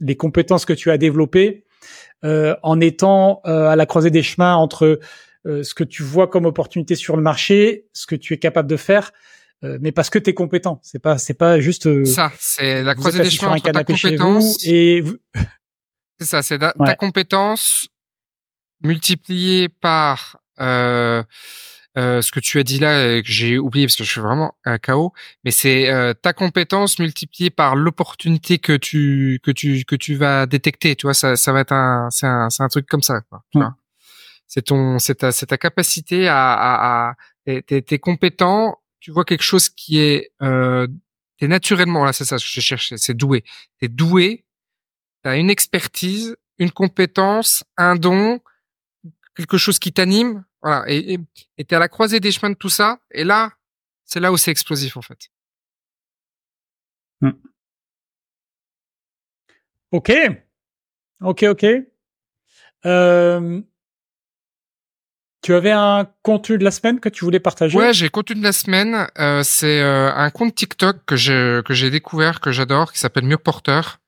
[0.00, 1.64] les compétences que tu as développées
[2.24, 4.98] euh, en étant euh, à la croisée des chemins entre
[5.46, 8.68] euh, ce que tu vois comme opportunité sur le marché, ce que tu es capable
[8.68, 9.12] de faire,
[9.64, 10.80] euh, mais parce que tu es compétent.
[10.82, 13.84] C'est pas c'est pas juste euh, Ça, c'est la croisée des chemins entre ta
[14.18, 15.16] compétence et vous-
[16.20, 17.88] C'est ça, c'est ta, compétence
[18.82, 21.22] multipliée par euh,
[21.96, 24.20] euh, ce que tu as dit là et que j'ai oublié parce que je suis
[24.20, 25.12] vraiment un chaos.
[25.44, 30.46] Mais c'est euh, ta compétence multipliée par l'opportunité que tu que tu que tu vas
[30.46, 30.94] détecter.
[30.96, 33.20] Tu vois, ça ça va être un c'est un c'est un truc comme ça.
[33.28, 33.74] Quoi, tu vois.
[34.46, 38.78] C'est ton c'est ta c'est ta capacité à à, à t'es- t'es t'es compétent.
[39.00, 40.86] Tu vois quelque chose qui est euh,
[41.38, 43.44] t'es naturellement là c'est ça que je cherchais c'est doué
[43.78, 44.44] t'es doué
[45.22, 48.40] t'as une expertise, une compétence, un don,
[49.36, 51.18] quelque chose qui t'anime, voilà, et
[51.56, 53.52] t'es à la croisée des chemins de tout ça, et là,
[54.04, 55.30] c'est là où c'est explosif en fait.
[59.90, 60.12] Ok,
[61.20, 61.66] ok, ok.
[62.86, 63.62] Euh,
[65.42, 67.78] tu avais un contenu de la semaine que tu voulais partager?
[67.78, 71.74] Ouais, j'ai contenu de la semaine, euh, c'est euh, un compte TikTok que j'ai que
[71.74, 74.00] j'ai découvert, que j'adore, qui s'appelle Mieux Porteur.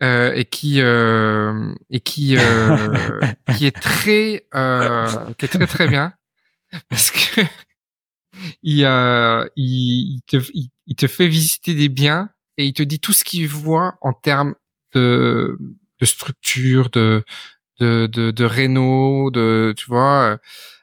[0.00, 2.88] Euh, et qui euh, et qui euh,
[3.56, 5.08] qui est très euh,
[5.38, 6.12] qui est très très bien.
[6.88, 7.40] Parce que
[8.62, 12.84] il, euh, il, il te il, il te fait visiter des biens et il te
[12.84, 14.54] dit tout ce qu'il voit en termes
[14.94, 15.58] de
[16.00, 17.24] de structure de
[17.78, 20.36] de de, de réno de tu vois euh,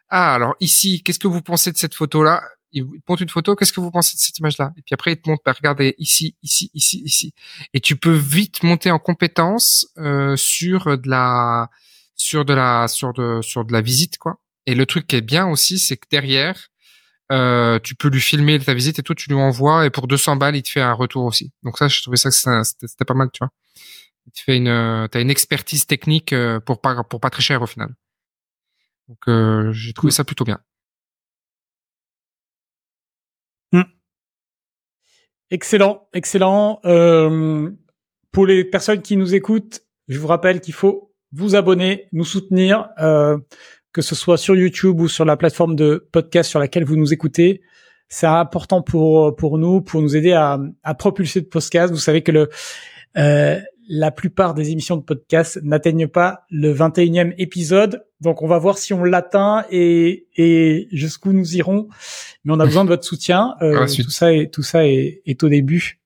[0.09, 2.43] ah alors ici qu'est-ce que vous pensez de cette photo là
[2.75, 4.93] il te montre une photo qu'est-ce que vous pensez de cette image là et puis
[4.93, 7.33] après il te montre bah, regardez ici ici ici ici.
[7.73, 11.69] Et tu peux vite monter en compétence euh, sur de la
[12.15, 14.39] sur de la sur de sur de la visite quoi.
[14.65, 16.67] Et le truc qui est bien aussi c'est que derrière
[17.31, 20.35] euh, tu peux lui filmer ta visite et tout tu lui envoies et pour 200
[20.35, 21.51] balles il te fait un retour aussi.
[21.63, 23.51] Donc ça je trouvais ça que c'était pas mal tu vois
[24.34, 27.61] tu fais une euh, t'as une expertise technique euh, pour pas pour pas très cher
[27.61, 27.89] au final
[29.07, 30.59] donc euh, j'ai trouvé ça plutôt bien
[35.51, 36.80] Excellent, excellent.
[36.86, 37.69] Euh,
[38.32, 42.89] pour les personnes qui nous écoutent, je vous rappelle qu'il faut vous abonner, nous soutenir,
[42.99, 43.38] euh,
[43.93, 47.13] que ce soit sur YouTube ou sur la plateforme de podcast sur laquelle vous nous
[47.13, 47.61] écoutez.
[48.09, 51.93] c'est important pour pour nous, pour nous aider à, à propulser de podcast.
[51.93, 52.49] Vous savez que le
[53.17, 58.05] euh, la plupart des émissions de podcast n'atteignent pas le 21e épisode.
[58.21, 61.88] Donc on va voir si on l'atteint et, et jusqu'où nous irons.
[62.43, 63.55] Mais on a besoin de votre soutien.
[63.61, 65.99] Euh, tout ça est tout ça est, est au début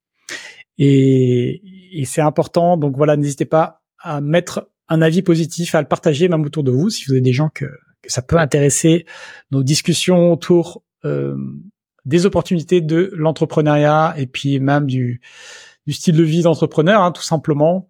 [0.78, 1.62] et,
[1.94, 2.78] et c'est important.
[2.78, 6.72] Donc voilà, n'hésitez pas à mettre un avis positif, à le partager même autour de
[6.72, 7.66] vous si vous avez des gens que,
[8.02, 9.06] que ça peut intéresser.
[9.52, 11.38] Nos discussions autour euh,
[12.06, 15.22] des opportunités de l'entrepreneuriat et puis même du,
[15.90, 17.88] du style de vie d'entrepreneur, hein, tout simplement,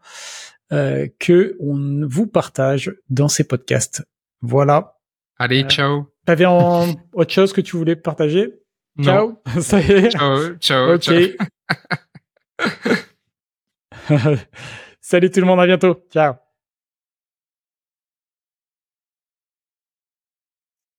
[0.71, 4.07] euh, que on vous partage dans ces podcasts.
[4.41, 4.95] Voilà.
[5.37, 6.05] Allez, euh, ciao.
[6.25, 8.53] T'avais en autre chose que tu voulais partager?
[9.03, 9.41] Ciao.
[9.59, 10.11] Ça y est.
[10.11, 10.95] Ciao, ciao.
[10.95, 11.11] Ok.
[15.01, 16.01] Salut tout le monde, à bientôt.
[16.09, 16.35] Ciao.